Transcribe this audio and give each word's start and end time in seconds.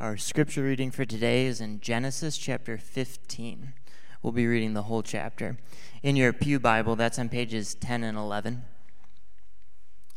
Our 0.00 0.16
scripture 0.16 0.62
reading 0.62 0.92
for 0.92 1.04
today 1.04 1.46
is 1.46 1.60
in 1.60 1.80
Genesis 1.80 2.38
chapter 2.38 2.78
15. 2.78 3.72
We'll 4.22 4.32
be 4.32 4.46
reading 4.46 4.74
the 4.74 4.84
whole 4.84 5.02
chapter. 5.02 5.58
In 6.04 6.14
your 6.14 6.32
Pew 6.32 6.60
Bible, 6.60 6.94
that's 6.94 7.18
on 7.18 7.28
pages 7.28 7.74
10 7.74 8.04
and 8.04 8.16
11. 8.16 8.62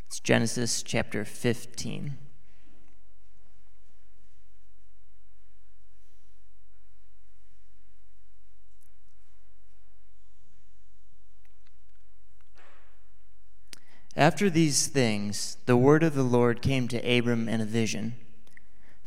It's 0.05 0.20
Genesis 0.20 0.83
chapter 0.83 1.25
15. 1.25 2.15
After 14.16 14.52
these 14.52 14.86
things, 14.86 15.58
the 15.66 15.76
word 15.76 16.04
of 16.04 16.13
the 16.13 16.22
Lord 16.22 16.62
came 16.62 16.88
to 16.90 17.00
Abram 17.00 17.50
in 17.50 17.59
a 17.62 17.66
vision. 17.66 18.13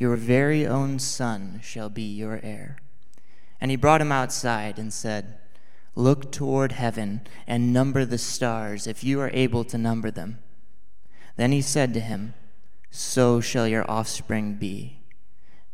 your 0.00 0.16
very 0.16 0.66
own 0.66 0.98
son 0.98 1.60
shall 1.62 1.90
be 1.90 2.02
your 2.02 2.40
heir. 2.42 2.78
And 3.60 3.70
he 3.70 3.76
brought 3.76 4.00
him 4.00 4.10
outside 4.10 4.78
and 4.78 4.90
said, 4.90 5.38
Look 5.94 6.32
toward 6.32 6.72
heaven 6.72 7.20
and 7.46 7.72
number 7.72 8.06
the 8.06 8.16
stars, 8.16 8.86
if 8.86 9.04
you 9.04 9.20
are 9.20 9.30
able 9.34 9.62
to 9.64 9.76
number 9.76 10.10
them. 10.10 10.38
Then 11.36 11.52
he 11.52 11.60
said 11.60 11.92
to 11.92 12.00
him, 12.00 12.32
So 12.90 13.42
shall 13.42 13.68
your 13.68 13.88
offspring 13.90 14.54
be. 14.54 15.00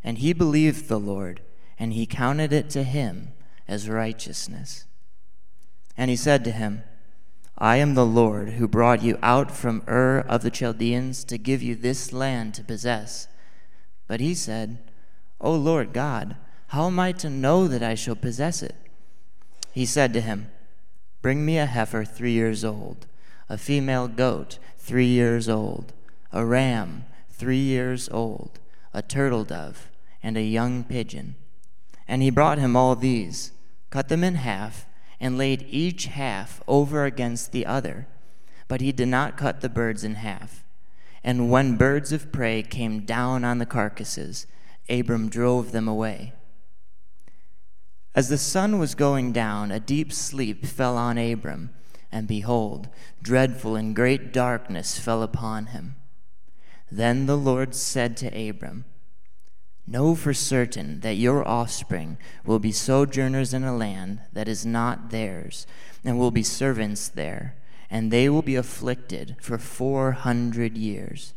And 0.02 0.18
he 0.18 0.32
believed 0.32 0.88
the 0.88 0.98
Lord, 0.98 1.40
and 1.78 1.92
he 1.92 2.04
counted 2.04 2.52
it 2.52 2.68
to 2.70 2.82
him 2.82 3.32
as 3.68 3.88
righteousness. 3.88 4.86
And 5.96 6.10
he 6.10 6.16
said 6.16 6.42
to 6.44 6.50
him, 6.50 6.82
I 7.56 7.76
am 7.76 7.94
the 7.94 8.04
Lord 8.04 8.50
who 8.54 8.66
brought 8.66 9.04
you 9.04 9.18
out 9.22 9.52
from 9.52 9.84
Ur 9.86 10.18
of 10.18 10.42
the 10.42 10.50
Chaldeans 10.50 11.22
to 11.24 11.38
give 11.38 11.62
you 11.62 11.76
this 11.76 12.12
land 12.12 12.54
to 12.54 12.64
possess. 12.64 13.28
But 14.06 14.20
he 14.20 14.34
said, 14.34 14.78
O 15.40 15.52
Lord 15.52 15.92
God, 15.92 16.36
how 16.68 16.86
am 16.86 16.98
I 16.98 17.12
to 17.12 17.30
know 17.30 17.68
that 17.68 17.82
I 17.82 17.94
shall 17.94 18.16
possess 18.16 18.62
it? 18.62 18.74
He 19.72 19.84
said 19.84 20.12
to 20.14 20.20
him, 20.20 20.50
Bring 21.22 21.44
me 21.44 21.58
a 21.58 21.66
heifer 21.66 22.04
three 22.04 22.32
years 22.32 22.64
old, 22.64 23.06
a 23.48 23.58
female 23.58 24.08
goat 24.08 24.58
three 24.78 25.06
years 25.06 25.48
old, 25.48 25.92
a 26.32 26.44
ram 26.44 27.04
three 27.30 27.58
years 27.58 28.08
old, 28.10 28.58
a 28.94 29.02
turtle 29.02 29.44
dove, 29.44 29.90
and 30.22 30.36
a 30.36 30.42
young 30.42 30.84
pigeon. 30.84 31.34
And 32.08 32.22
he 32.22 32.30
brought 32.30 32.58
him 32.58 32.76
all 32.76 32.94
these, 32.96 33.52
cut 33.90 34.08
them 34.08 34.22
in 34.22 34.36
half, 34.36 34.86
and 35.20 35.38
laid 35.38 35.66
each 35.68 36.06
half 36.06 36.62
over 36.68 37.04
against 37.04 37.52
the 37.52 37.66
other. 37.66 38.06
But 38.68 38.80
he 38.80 38.92
did 38.92 39.08
not 39.08 39.36
cut 39.36 39.60
the 39.60 39.68
birds 39.68 40.04
in 40.04 40.14
half. 40.16 40.64
And 41.26 41.50
when 41.50 41.76
birds 41.76 42.12
of 42.12 42.30
prey 42.30 42.62
came 42.62 43.00
down 43.00 43.42
on 43.42 43.58
the 43.58 43.66
carcasses, 43.66 44.46
Abram 44.88 45.28
drove 45.28 45.72
them 45.72 45.88
away. 45.88 46.34
As 48.14 48.28
the 48.28 48.38
sun 48.38 48.78
was 48.78 48.94
going 48.94 49.32
down, 49.32 49.72
a 49.72 49.80
deep 49.80 50.12
sleep 50.12 50.64
fell 50.64 50.96
on 50.96 51.18
Abram, 51.18 51.70
and 52.12 52.28
behold, 52.28 52.88
dreadful 53.20 53.74
and 53.74 53.94
great 53.94 54.32
darkness 54.32 55.00
fell 55.00 55.20
upon 55.20 55.66
him. 55.66 55.96
Then 56.92 57.26
the 57.26 57.36
Lord 57.36 57.74
said 57.74 58.16
to 58.18 58.48
Abram, 58.48 58.84
Know 59.84 60.14
for 60.14 60.32
certain 60.32 61.00
that 61.00 61.16
your 61.16 61.46
offspring 61.46 62.18
will 62.44 62.60
be 62.60 62.70
sojourners 62.70 63.52
in 63.52 63.64
a 63.64 63.76
land 63.76 64.20
that 64.32 64.46
is 64.46 64.64
not 64.64 65.10
theirs, 65.10 65.66
and 66.04 66.20
will 66.20 66.30
be 66.30 66.44
servants 66.44 67.08
there 67.08 67.56
and 67.90 68.10
they 68.10 68.28
will 68.28 68.42
be 68.42 68.56
afflicted 68.56 69.36
for 69.40 69.58
400 69.58 70.76
years. 70.76 71.34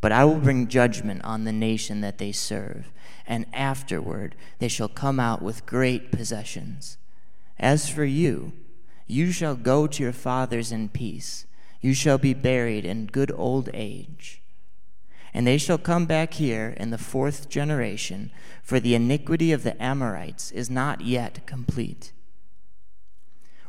But 0.00 0.12
I 0.12 0.24
will 0.24 0.38
bring 0.38 0.68
judgment 0.68 1.22
on 1.24 1.44
the 1.44 1.52
nation 1.52 2.00
that 2.00 2.18
they 2.18 2.32
serve, 2.32 2.90
and 3.26 3.46
afterward 3.52 4.34
they 4.58 4.68
shall 4.68 4.88
come 4.88 5.20
out 5.20 5.42
with 5.42 5.66
great 5.66 6.10
possessions. 6.10 6.96
As 7.58 7.88
for 7.88 8.04
you, 8.04 8.52
you 9.06 9.32
shall 9.32 9.56
go 9.56 9.86
to 9.86 10.02
your 10.02 10.12
fathers 10.12 10.72
in 10.72 10.88
peace. 10.88 11.46
You 11.80 11.94
shall 11.94 12.18
be 12.18 12.34
buried 12.34 12.84
in 12.84 13.06
good 13.06 13.32
old 13.34 13.68
age. 13.74 14.42
And 15.34 15.46
they 15.46 15.58
shall 15.58 15.78
come 15.78 16.06
back 16.06 16.34
here 16.34 16.74
in 16.76 16.90
the 16.90 16.98
fourth 16.98 17.48
generation, 17.48 18.30
for 18.62 18.80
the 18.80 18.94
iniquity 18.94 19.52
of 19.52 19.62
the 19.62 19.80
Amorites 19.82 20.50
is 20.50 20.70
not 20.70 21.02
yet 21.02 21.46
complete. 21.46 22.12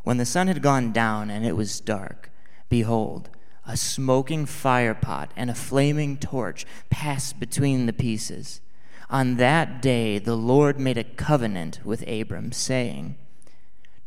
When 0.04 0.18
the 0.18 0.26
sun 0.26 0.48
had 0.48 0.62
gone 0.62 0.92
down 0.92 1.30
and 1.30 1.46
it 1.46 1.56
was 1.56 1.80
dark, 1.80 2.32
behold, 2.70 3.30
a 3.66 3.78
smoking 3.78 4.46
firepot 4.46 5.30
and 5.36 5.50
a 5.50 5.56
flaming 5.56 6.18
torch 6.18 6.66
passed 6.90 7.40
between 7.40 7.86
the 7.86 7.94
pieces. 7.94 8.62
On 9.10 9.36
that 9.38 9.82
day 9.82 10.18
the 10.18 10.36
Lord 10.36 10.80
made 10.80 10.98
a 10.98 11.04
covenant 11.04 11.82
with 11.84 12.08
Abram, 12.08 12.52
saying, 12.52 13.16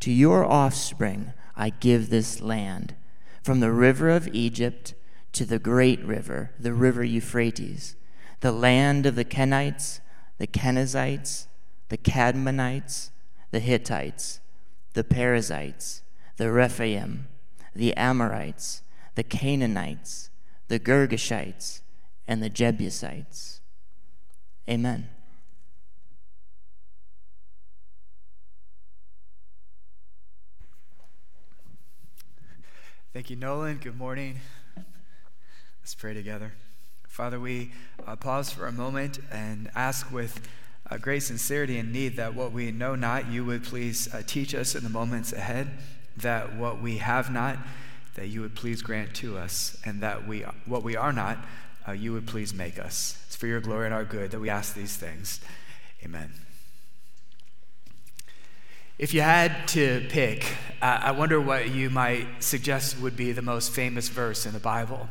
To 0.00 0.10
your 0.10 0.44
offspring 0.44 1.32
I 1.55 1.71
give 1.71 2.11
this 2.11 2.41
land, 2.41 2.97
from 3.43 3.61
the 3.61 3.71
river 3.71 4.11
of 4.11 4.28
Egypt 4.32 4.94
to 5.32 5.44
the 5.44 5.59
great 5.59 6.03
river, 6.05 6.53
the 6.59 6.72
river 6.72 7.05
Euphrates, 7.05 7.94
the 8.41 8.53
land 8.53 9.06
of 9.06 9.15
the 9.15 9.25
Kenites, 9.25 10.00
the 10.38 10.47
Kenizzites, 10.47 11.47
the 11.88 11.99
Cadmonites, 11.99 13.11
the 13.53 13.61
Hittites 13.61 14.41
the 14.94 15.05
Perizzites, 15.05 16.03
the 16.37 16.50
Rephaim, 16.50 17.27
the 17.75 17.94
Amorites, 17.94 18.82
the 19.16 19.22
Canaanites, 19.22 20.31
the 20.69 20.81
Girgashites, 20.81 21.81
and 22.27 22.43
the 22.43 22.49
Jebusites. 22.49 23.60
Amen. 24.69 25.09
Thank 33.12 33.31
you, 33.31 33.37
Nolan. 33.37 33.78
Good 33.78 33.97
morning. 33.97 34.41
Let's 35.81 35.94
pray 35.94 36.15
together. 36.15 36.53
Father, 37.06 37.38
we 37.38 37.72
uh, 38.06 38.16
pause 38.16 38.50
for 38.50 38.66
a 38.66 38.72
moment 38.72 39.21
and 39.31 39.71
ask 39.76 40.11
with 40.11 40.49
uh, 40.91 40.99
great 40.99 41.22
sincerity 41.22 41.78
and 41.78 41.93
need 41.93 42.17
that 42.17 42.34
what 42.34 42.53
we 42.53 42.71
know 42.71 42.95
not, 42.95 43.31
you 43.31 43.45
would 43.45 43.65
please 43.65 44.12
uh, 44.12 44.22
teach 44.27 44.55
us 44.55 44.75
in 44.75 44.84
the 44.84 44.91
moments 44.91 45.33
ahead, 45.33 45.71
that 46.17 46.56
what 46.56 46.81
we 46.81 46.99
have 46.99 47.31
not, 47.31 47.59
that 48.15 48.28
you 48.28 48.41
would 48.41 48.55
please 48.55 48.83
grant 48.83 49.15
to 49.15 49.39
us, 49.39 49.77
and 49.84 50.03
that 50.03 50.27
we, 50.27 50.44
what 50.67 50.83
we 50.83 50.97
are 50.97 51.12
not, 51.12 51.39
uh, 51.89 51.93
you 51.93 52.12
would 52.12 52.27
please 52.27 52.55
make 52.55 52.78
us. 52.78 53.23
It's 53.27 53.37
for 53.37 53.47
your 53.47 53.61
glory 53.61 53.87
and 53.87 53.94
our 53.94 54.05
good 54.05 54.31
that 54.31 54.41
we 54.41 54.49
ask 54.49 54.75
these 54.75 54.97
things. 54.97 55.41
Amen. 56.05 56.33
If 58.97 59.12
you 59.12 59.23
had 59.23 59.67
to 59.69 60.06
pick, 60.09 60.44
uh, 60.81 61.00
I 61.03 61.11
wonder 61.11 61.41
what 61.41 61.71
you 61.71 61.91
might 61.91 62.27
suggest 62.39 63.00
would 63.00 63.17
be 63.17 63.33
the 63.33 63.43
most 63.43 63.73
famous 63.73 64.09
verse 64.09 64.47
in 64.47 64.53
the 64.53 64.61
Bible. 64.61 65.09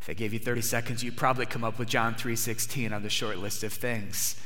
If 0.00 0.08
I 0.08 0.12
gave 0.12 0.32
you 0.32 0.38
30 0.38 0.60
seconds, 0.60 1.02
you'd 1.02 1.16
probably 1.16 1.46
come 1.46 1.64
up 1.64 1.78
with 1.78 1.88
John 1.88 2.14
3:16 2.14 2.92
on 2.92 3.02
the 3.02 3.10
short 3.10 3.38
list 3.38 3.64
of 3.64 3.72
things. 3.72 4.36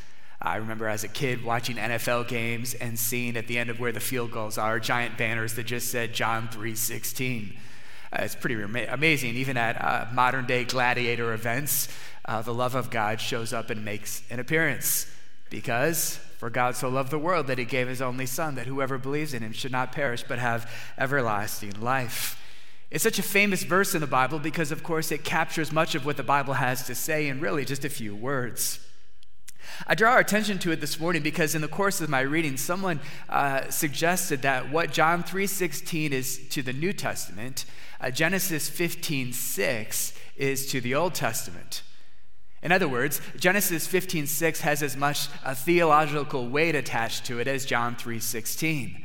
I 0.41 0.57
remember 0.57 0.87
as 0.87 1.03
a 1.03 1.09
kid 1.09 1.45
watching 1.45 1.77
NFL 1.77 2.29
games 2.29 2.75
and 2.75 2.99
seeing 2.99 3.37
at 3.37 3.47
the 3.47 3.59
end 3.59 3.71
of 3.71 3.81
where 3.81 3.93
the 3.93 4.01
field 4.01 4.33
goals 4.33 4.59
are 4.59 4.79
giant 4.79 5.17
banners 5.17 5.55
that 5.55 5.65
just 5.65 5.91
said 5.91 6.13
John 6.13 6.49
3:16. 6.49 7.57
Uh, 8.13 8.23
it's 8.23 8.35
pretty 8.35 8.61
amazing. 8.63 9.35
Even 9.35 9.57
at 9.57 9.83
uh, 9.83 10.07
modern 10.13 10.47
day 10.47 10.65
gladiator 10.65 11.33
events, 11.33 11.89
uh, 12.27 12.43
the 12.43 12.55
love 12.55 12.75
of 12.75 12.91
God 12.91 13.21
shows 13.21 13.53
up 13.53 13.71
and 13.71 13.85
makes 13.85 14.23
an 14.31 14.39
appearance. 14.39 15.07
Because 15.49 16.19
for 16.39 16.51
God 16.51 16.77
so 16.77 16.89
loved 16.89 17.11
the 17.11 17.19
world 17.19 17.47
that 17.47 17.59
he 17.59 17.65
gave 17.65 17.89
his 17.89 18.03
only 18.03 18.27
Son, 18.27 18.57
that 18.57 18.67
whoever 18.67 18.99
believes 18.99 19.33
in 19.33 19.43
him 19.43 19.53
should 19.53 19.73
not 19.73 19.93
perish 19.93 20.25
but 20.27 20.39
have 20.39 20.71
everlasting 20.99 21.81
life. 21.81 22.41
It's 22.91 23.03
such 23.03 23.19
a 23.19 23.23
famous 23.23 23.63
verse 23.63 23.95
in 23.95 24.01
the 24.01 24.07
Bible 24.07 24.39
because, 24.39 24.71
of 24.71 24.83
course, 24.83 25.11
it 25.11 25.25
captures 25.25 25.73
much 25.73 25.95
of 25.95 26.07
what 26.07 26.17
the 26.17 26.23
Bible 26.23 26.55
has 26.55 26.87
to 26.87 26.95
say 26.95 27.27
in 27.27 27.41
really 27.41 27.65
just 27.65 27.85
a 27.85 27.89
few 27.89 28.15
words. 28.15 28.86
I 29.87 29.95
draw 29.95 30.13
our 30.13 30.19
attention 30.19 30.59
to 30.61 30.73
it 30.73 30.81
this 30.81 30.99
morning 30.99 31.23
because 31.23 31.55
in 31.55 31.63
the 31.63 31.69
course 31.69 32.01
of 32.01 32.09
my 32.09 32.21
reading, 32.21 32.57
someone 32.57 33.01
uh, 33.29 33.69
suggested 33.71 34.43
that 34.43 34.71
what 34.71 34.93
John 34.93 35.23
3.16 35.23 36.11
is 36.11 36.49
to 36.51 36.63
the 36.63 36.73
New 36.73 36.93
Testament, 36.93 37.65
uh, 38.01 38.11
Genesis 38.11 38.71
15.6 38.71 40.17
is 40.37 40.67
to 40.67 40.81
the 40.81 40.95
Old 40.95 41.15
Testament. 41.15 41.83
In 42.63 42.73
other 42.73 42.89
words, 42.89 43.21
Genesis 43.39 43.87
15:6 43.87 44.61
has 44.63 44.83
as 44.83 44.97
much 44.97 45.29
a 45.45 45.55
theological 45.55 46.49
weight 46.49 46.75
attached 46.75 47.25
to 47.27 47.39
it 47.39 47.47
as 47.47 47.65
John 47.65 47.95
3:16. 47.95 49.05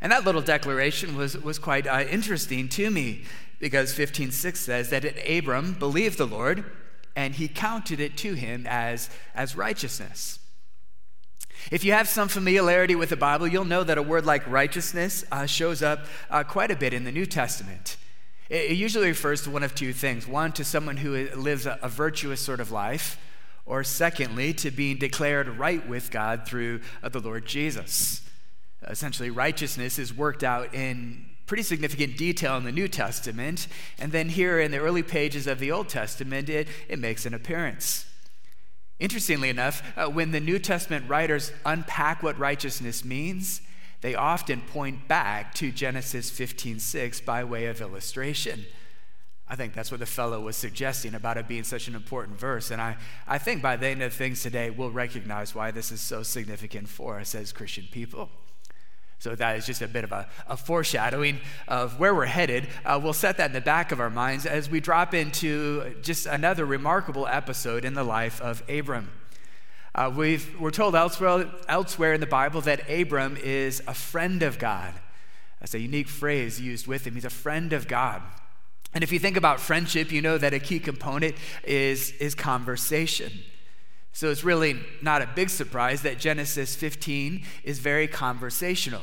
And 0.00 0.12
that 0.12 0.24
little 0.24 0.42
declaration 0.42 1.16
was, 1.16 1.36
was 1.36 1.58
quite 1.58 1.86
uh, 1.86 2.04
interesting 2.08 2.68
to 2.68 2.90
me 2.90 3.24
because 3.58 3.92
15:6 3.92 4.56
says 4.56 4.90
that 4.90 5.04
Abram 5.28 5.72
believed 5.74 6.18
the 6.18 6.26
Lord 6.26 6.64
and 7.14 7.34
he 7.34 7.48
counted 7.48 8.00
it 8.00 8.16
to 8.18 8.34
him 8.34 8.66
as, 8.68 9.10
as 9.34 9.56
righteousness. 9.56 10.38
If 11.70 11.84
you 11.84 11.92
have 11.92 12.08
some 12.08 12.28
familiarity 12.28 12.94
with 12.94 13.10
the 13.10 13.16
Bible, 13.16 13.46
you'll 13.46 13.64
know 13.64 13.84
that 13.84 13.98
a 13.98 14.02
word 14.02 14.26
like 14.26 14.46
righteousness 14.48 15.24
uh, 15.30 15.46
shows 15.46 15.82
up 15.82 16.06
uh, 16.30 16.42
quite 16.42 16.70
a 16.70 16.76
bit 16.76 16.92
in 16.92 17.04
the 17.04 17.12
New 17.12 17.26
Testament. 17.26 17.96
It 18.48 18.76
usually 18.76 19.08
refers 19.08 19.42
to 19.42 19.50
one 19.50 19.62
of 19.62 19.74
two 19.74 19.92
things 19.92 20.26
one, 20.26 20.52
to 20.52 20.64
someone 20.64 20.98
who 20.98 21.28
lives 21.34 21.66
a, 21.66 21.78
virtuous 21.88 22.40
sort 22.40 22.60
of 22.60 22.70
life, 22.70 23.18
or 23.64 23.84
secondly, 23.84 24.52
to 24.54 24.70
being 24.70 24.98
declared 24.98 25.48
right 25.48 25.86
with 25.88 26.10
God 26.10 26.46
through 26.46 26.80
uh, 27.02 27.08
the 27.08 27.20
Lord 27.20 27.46
Jesus. 27.46 28.20
Essentially, 28.86 29.30
righteousness 29.30 29.98
is 29.98 30.12
worked 30.12 30.42
out 30.42 30.74
in 30.74 31.26
pretty 31.52 31.62
significant 31.62 32.16
detail 32.16 32.56
in 32.56 32.64
the 32.64 32.72
New 32.72 32.88
Testament, 32.88 33.68
and 33.98 34.10
then 34.10 34.30
here 34.30 34.58
in 34.58 34.70
the 34.70 34.78
early 34.78 35.02
pages 35.02 35.46
of 35.46 35.58
the 35.58 35.70
Old 35.70 35.86
Testament, 35.86 36.48
it, 36.48 36.66
it 36.88 36.98
makes 36.98 37.26
an 37.26 37.34
appearance. 37.34 38.06
Interestingly 38.98 39.50
enough, 39.50 39.82
uh, 39.98 40.06
when 40.06 40.30
the 40.30 40.40
New 40.40 40.58
Testament 40.58 41.06
writers 41.10 41.52
unpack 41.66 42.22
what 42.22 42.38
righteousness 42.38 43.04
means, 43.04 43.60
they 44.00 44.14
often 44.14 44.62
point 44.62 45.06
back 45.08 45.52
to 45.56 45.70
Genesis 45.70 46.30
15:6 46.30 47.20
by 47.20 47.44
way 47.44 47.66
of 47.66 47.82
illustration. 47.82 48.64
I 49.46 49.54
think 49.54 49.74
that's 49.74 49.90
what 49.90 50.00
the 50.00 50.06
fellow 50.06 50.40
was 50.40 50.56
suggesting 50.56 51.12
about 51.14 51.36
it 51.36 51.48
being 51.48 51.64
such 51.64 51.86
an 51.86 51.94
important 51.94 52.40
verse. 52.40 52.70
And 52.70 52.80
I, 52.80 52.96
I 53.28 53.36
think 53.36 53.60
by 53.60 53.76
the 53.76 53.88
end 53.88 54.02
of 54.02 54.14
things 54.14 54.42
today, 54.42 54.70
we'll 54.70 54.90
recognize 54.90 55.54
why 55.54 55.70
this 55.70 55.92
is 55.92 56.00
so 56.00 56.22
significant 56.22 56.88
for 56.88 57.20
us 57.20 57.34
as 57.34 57.52
Christian 57.52 57.88
people. 57.92 58.30
So 59.22 59.36
that 59.36 59.56
is 59.56 59.66
just 59.66 59.82
a 59.82 59.86
bit 59.86 60.02
of 60.02 60.10
a, 60.10 60.26
a 60.48 60.56
foreshadowing 60.56 61.38
of 61.68 62.00
where 62.00 62.12
we're 62.12 62.26
headed. 62.26 62.66
Uh, 62.84 62.98
we'll 63.00 63.12
set 63.12 63.36
that 63.36 63.50
in 63.50 63.52
the 63.52 63.60
back 63.60 63.92
of 63.92 64.00
our 64.00 64.10
minds 64.10 64.46
as 64.46 64.68
we 64.68 64.80
drop 64.80 65.14
into 65.14 65.94
just 66.02 66.26
another 66.26 66.64
remarkable 66.64 67.28
episode 67.28 67.84
in 67.84 67.94
the 67.94 68.02
life 68.02 68.40
of 68.40 68.68
Abram. 68.68 69.12
Uh, 69.94 70.12
we 70.12 70.40
are 70.60 70.72
told 70.72 70.96
elsewhere, 70.96 71.48
elsewhere 71.68 72.14
in 72.14 72.20
the 72.20 72.26
Bible 72.26 72.62
that 72.62 72.90
Abram 72.90 73.36
is 73.36 73.80
a 73.86 73.94
friend 73.94 74.42
of 74.42 74.58
God. 74.58 74.92
That's 75.60 75.74
a 75.74 75.78
unique 75.78 76.08
phrase 76.08 76.60
used 76.60 76.88
with 76.88 77.06
him. 77.06 77.14
He's 77.14 77.24
a 77.24 77.30
friend 77.30 77.72
of 77.72 77.86
God. 77.86 78.22
And 78.92 79.04
if 79.04 79.12
you 79.12 79.20
think 79.20 79.36
about 79.36 79.60
friendship, 79.60 80.10
you 80.10 80.20
know 80.20 80.36
that 80.36 80.52
a 80.52 80.58
key 80.58 80.80
component 80.80 81.36
is, 81.62 82.10
is 82.18 82.34
conversation. 82.34 83.30
So 84.12 84.30
it's 84.30 84.44
really 84.44 84.78
not 85.00 85.22
a 85.22 85.28
big 85.34 85.48
surprise 85.48 86.02
that 86.02 86.18
Genesis 86.18 86.76
15 86.76 87.44
is 87.64 87.78
very 87.78 88.06
conversational. 88.06 89.02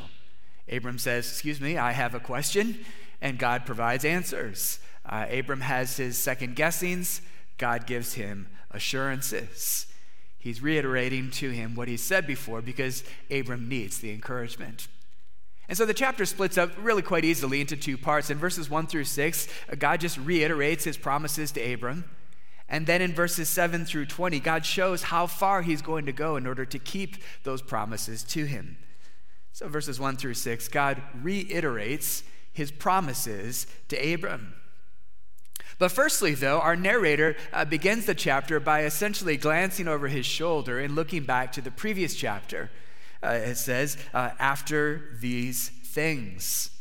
Abram 0.72 1.00
says, 1.00 1.28
Excuse 1.28 1.60
me, 1.60 1.78
I 1.78 1.92
have 1.92 2.14
a 2.14 2.20
question, 2.20 2.86
and 3.22 3.40
God 3.40 3.66
provides 3.66 4.06
answers. 4.06 4.80
Uh, 5.06 5.26
Abram 5.32 5.62
has 5.62 5.98
his 5.98 6.18
second 6.18 6.56
guessings, 6.56 7.22
God 7.58 7.88
gives 7.88 8.14
him 8.14 8.48
assurances. 8.72 9.88
He's 10.38 10.62
reiterating 10.62 11.32
to 11.32 11.50
him 11.50 11.76
what 11.76 11.88
he 11.88 11.98
said 11.98 12.26
before 12.26 12.62
because 12.62 13.04
Abram 13.30 13.68
needs 13.68 13.98
the 13.98 14.12
encouragement. 14.12 14.88
And 15.68 15.78
so 15.78 15.86
the 15.86 15.94
chapter 15.94 16.26
splits 16.26 16.58
up 16.58 16.72
really 16.82 17.02
quite 17.02 17.26
easily 17.26 17.62
into 17.62 17.76
two 17.76 17.98
parts. 17.98 18.30
In 18.30 18.38
verses 18.38 18.70
1 18.70 18.88
through 18.88 19.04
6, 19.04 19.48
God 19.78 20.00
just 20.00 20.18
reiterates 20.18 20.84
his 20.84 20.98
promises 20.98 21.52
to 21.52 21.74
Abram. 21.74 22.06
And 22.70 22.86
then 22.86 23.02
in 23.02 23.14
verses 23.14 23.50
7 23.50 23.84
through 23.84 24.06
20, 24.06 24.40
God 24.40 24.66
shows 24.66 25.04
how 25.04 25.26
far 25.26 25.64
he's 25.64 25.82
going 25.82 26.06
to 26.06 26.12
go 26.12 26.36
in 26.36 26.46
order 26.46 26.66
to 26.66 26.80
keep 26.80 27.18
those 27.44 27.64
promises 27.64 28.24
to 28.26 28.46
him. 28.46 28.78
So, 29.52 29.68
verses 29.68 30.00
1 30.00 30.18
through 30.18 30.36
6, 30.36 30.68
God 30.68 31.02
reiterates 31.22 32.24
his 32.54 32.72
promises 32.72 33.66
to 33.88 34.14
Abram. 34.14 34.54
But 35.80 35.92
firstly, 35.92 36.36
though, 36.36 36.60
our 36.60 36.76
narrator 36.76 37.36
uh, 37.52 37.66
begins 37.66 38.06
the 38.06 38.14
chapter 38.14 38.60
by 38.60 38.84
essentially 38.84 39.38
glancing 39.38 39.88
over 39.88 40.08
his 40.08 40.26
shoulder 40.26 40.80
and 40.80 40.94
looking 40.94 41.24
back 41.24 41.52
to 41.54 41.62
the 41.62 41.72
previous 41.72 42.16
chapter. 42.16 42.70
Uh, 43.24 43.30
it 43.30 43.56
says, 43.56 43.98
uh, 44.14 44.32
after 44.40 45.18
these 45.20 45.70
things. 45.70 46.72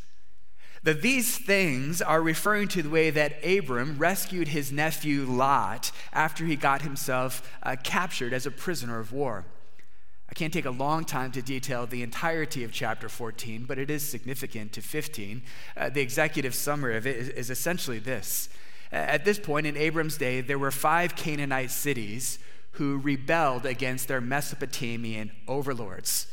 The 0.82 0.94
these 0.94 1.38
things 1.38 2.00
are 2.00 2.22
referring 2.22 2.69
to 2.69 2.82
the 2.82 2.90
way 2.90 3.10
that 3.10 3.44
Abram 3.44 3.98
rescued 3.98 4.48
his 4.48 4.70
nephew 4.72 5.25
Lot 5.25 5.92
after 6.12 6.44
he 6.44 6.56
got 6.56 6.82
himself 6.82 7.42
uh, 7.62 7.76
captured 7.82 8.32
as 8.32 8.46
a 8.46 8.50
prisoner 8.50 9.00
of 9.00 9.12
war. 9.12 9.44
I 10.30 10.34
can't 10.34 10.52
take 10.52 10.66
a 10.66 10.70
long 10.70 11.04
time 11.04 11.32
to 11.32 11.42
detail 11.42 11.86
the 11.86 12.02
entirety 12.02 12.62
of 12.62 12.72
chapter 12.72 13.08
14, 13.08 13.64
but 13.66 13.78
it 13.78 13.90
is 13.90 14.06
significant 14.06 14.72
to 14.75 14.82
15. 14.82 15.42
Uh, 15.76 15.88
the 15.88 16.02
executive 16.02 16.54
summary 16.54 16.96
of 16.96 17.06
it 17.06 17.16
is, 17.16 17.28
is 17.30 17.50
essentially 17.50 17.98
this 17.98 18.48
at 18.90 19.25
this 19.25 19.38
point 19.38 19.66
in 19.66 19.76
Abram's 19.76 20.16
day, 20.16 20.40
there 20.40 20.58
were 20.58 20.70
five 20.70 21.14
Canaanite 21.14 21.70
cities 21.70 22.38
who 22.72 22.98
rebelled 22.98 23.66
against 23.66 24.08
their 24.08 24.20
Mesopotamian 24.20 25.30
overlords. 25.46 26.26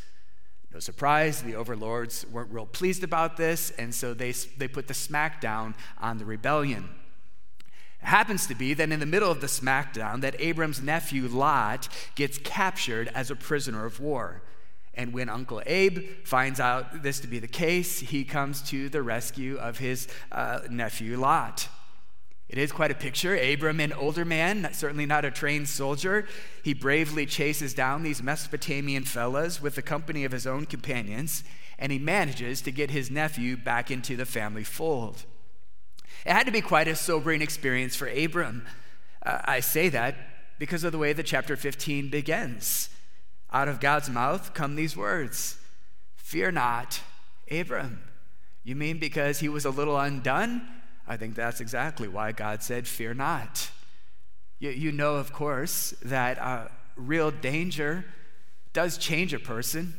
No 0.75 0.79
surprise, 0.79 1.41
the 1.41 1.55
overlords 1.55 2.25
weren't 2.29 2.51
real 2.51 2.65
pleased 2.65 3.01
about 3.01 3.37
this, 3.37 3.71
and 3.77 3.95
so 3.95 4.13
they, 4.13 4.33
they 4.33 4.67
put 4.67 4.87
the 4.87 4.93
smackdown 4.93 5.73
on 6.01 6.17
the 6.17 6.25
rebellion. 6.25 6.89
It 8.01 8.07
happens 8.07 8.45
to 8.47 8.55
be 8.55 8.73
that 8.73 8.91
in 8.91 8.99
the 8.99 9.05
middle 9.05 9.31
of 9.31 9.39
the 9.39 9.47
smackdown, 9.47 10.19
that 10.19 10.35
Abram's 10.37 10.81
nephew 10.81 11.29
Lot 11.29 11.87
gets 12.15 12.37
captured 12.39 13.09
as 13.15 13.31
a 13.31 13.37
prisoner 13.37 13.85
of 13.85 14.01
war. 14.01 14.41
And 14.93 15.13
when 15.13 15.29
Uncle 15.29 15.63
Abe 15.65 16.09
finds 16.25 16.59
out 16.59 17.03
this 17.03 17.21
to 17.21 17.27
be 17.27 17.39
the 17.39 17.47
case, 17.47 18.01
he 18.01 18.25
comes 18.25 18.61
to 18.63 18.89
the 18.89 19.01
rescue 19.01 19.55
of 19.55 19.77
his 19.77 20.09
uh, 20.33 20.59
nephew 20.69 21.17
Lot. 21.17 21.69
It 22.47 22.57
is 22.57 22.71
quite 22.71 22.91
a 22.91 22.95
picture. 22.95 23.35
Abram, 23.35 23.79
an 23.79 23.91
older 23.93 24.23
man, 24.23 24.69
certainly 24.71 25.05
not 25.05 25.25
a 25.25 25.31
trained 25.31 25.67
soldier, 25.67 26.27
he 26.63 26.73
bravely 26.73 27.25
chases 27.25 27.73
down 27.73 28.03
these 28.03 28.21
Mesopotamian 28.21 29.03
fellows 29.03 29.61
with 29.61 29.75
the 29.75 29.81
company 29.81 30.23
of 30.25 30.31
his 30.31 30.45
own 30.45 30.65
companions, 30.65 31.43
and 31.79 31.91
he 31.91 31.99
manages 31.99 32.61
to 32.61 32.71
get 32.71 32.91
his 32.91 33.09
nephew 33.09 33.57
back 33.57 33.89
into 33.89 34.15
the 34.15 34.25
family 34.25 34.63
fold. 34.63 35.25
It 36.25 36.31
had 36.31 36.45
to 36.45 36.51
be 36.51 36.61
quite 36.61 36.87
a 36.87 36.95
sobering 36.95 37.41
experience 37.41 37.95
for 37.95 38.07
Abram. 38.07 38.65
Uh, 39.25 39.39
I 39.45 39.59
say 39.59 39.89
that 39.89 40.15
because 40.59 40.83
of 40.83 40.91
the 40.91 40.97
way 40.97 41.13
that 41.13 41.25
chapter 41.25 41.55
15 41.55 42.09
begins. 42.09 42.89
Out 43.51 43.67
of 43.67 43.79
God's 43.79 44.09
mouth 44.09 44.53
come 44.53 44.75
these 44.75 44.95
words 44.95 45.57
Fear 46.15 46.53
not, 46.53 47.01
Abram. 47.51 48.01
You 48.63 48.75
mean 48.75 48.97
because 48.97 49.39
he 49.39 49.49
was 49.49 49.65
a 49.65 49.69
little 49.69 49.97
undone? 49.99 50.67
I 51.07 51.17
think 51.17 51.35
that's 51.35 51.61
exactly 51.61 52.07
why 52.07 52.31
God 52.31 52.63
said, 52.63 52.87
Fear 52.87 53.15
not. 53.15 53.69
You, 54.59 54.69
you 54.69 54.91
know, 54.91 55.15
of 55.15 55.33
course, 55.33 55.93
that 56.03 56.39
uh, 56.39 56.67
real 56.95 57.31
danger 57.31 58.05
does 58.73 58.97
change 58.97 59.33
a 59.33 59.39
person. 59.39 59.95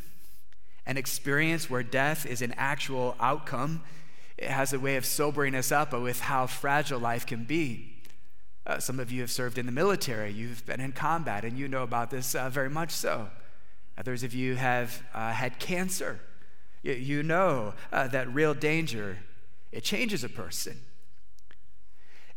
An 0.86 0.96
experience 0.96 1.68
where 1.68 1.82
death 1.82 2.26
is 2.26 2.42
an 2.42 2.54
actual 2.56 3.16
outcome. 3.20 3.82
It 4.38 4.50
has 4.50 4.72
a 4.72 4.78
way 4.78 4.96
of 4.96 5.04
sobering 5.04 5.54
us 5.54 5.72
up 5.72 5.92
with 5.92 6.20
how 6.20 6.46
fragile 6.46 6.98
life 6.98 7.26
can 7.26 7.44
be. 7.44 7.92
Uh, 8.66 8.78
some 8.78 8.98
of 8.98 9.12
you 9.12 9.20
have 9.20 9.30
served 9.30 9.58
in 9.58 9.66
the 9.66 9.72
military, 9.72 10.32
you've 10.32 10.66
been 10.66 10.80
in 10.80 10.90
combat, 10.90 11.44
and 11.44 11.56
you 11.56 11.68
know 11.68 11.84
about 11.84 12.10
this 12.10 12.34
uh, 12.34 12.50
very 12.50 12.68
much 12.68 12.90
so. 12.90 13.28
Others 13.96 14.24
of 14.24 14.34
you 14.34 14.56
have 14.56 15.02
uh, 15.14 15.32
had 15.32 15.58
cancer. 15.58 16.20
You, 16.82 16.94
you 16.94 17.22
know 17.22 17.74
uh, 17.92 18.08
that 18.08 18.32
real 18.34 18.54
danger, 18.54 19.18
it 19.70 19.84
changes 19.84 20.24
a 20.24 20.28
person. 20.28 20.80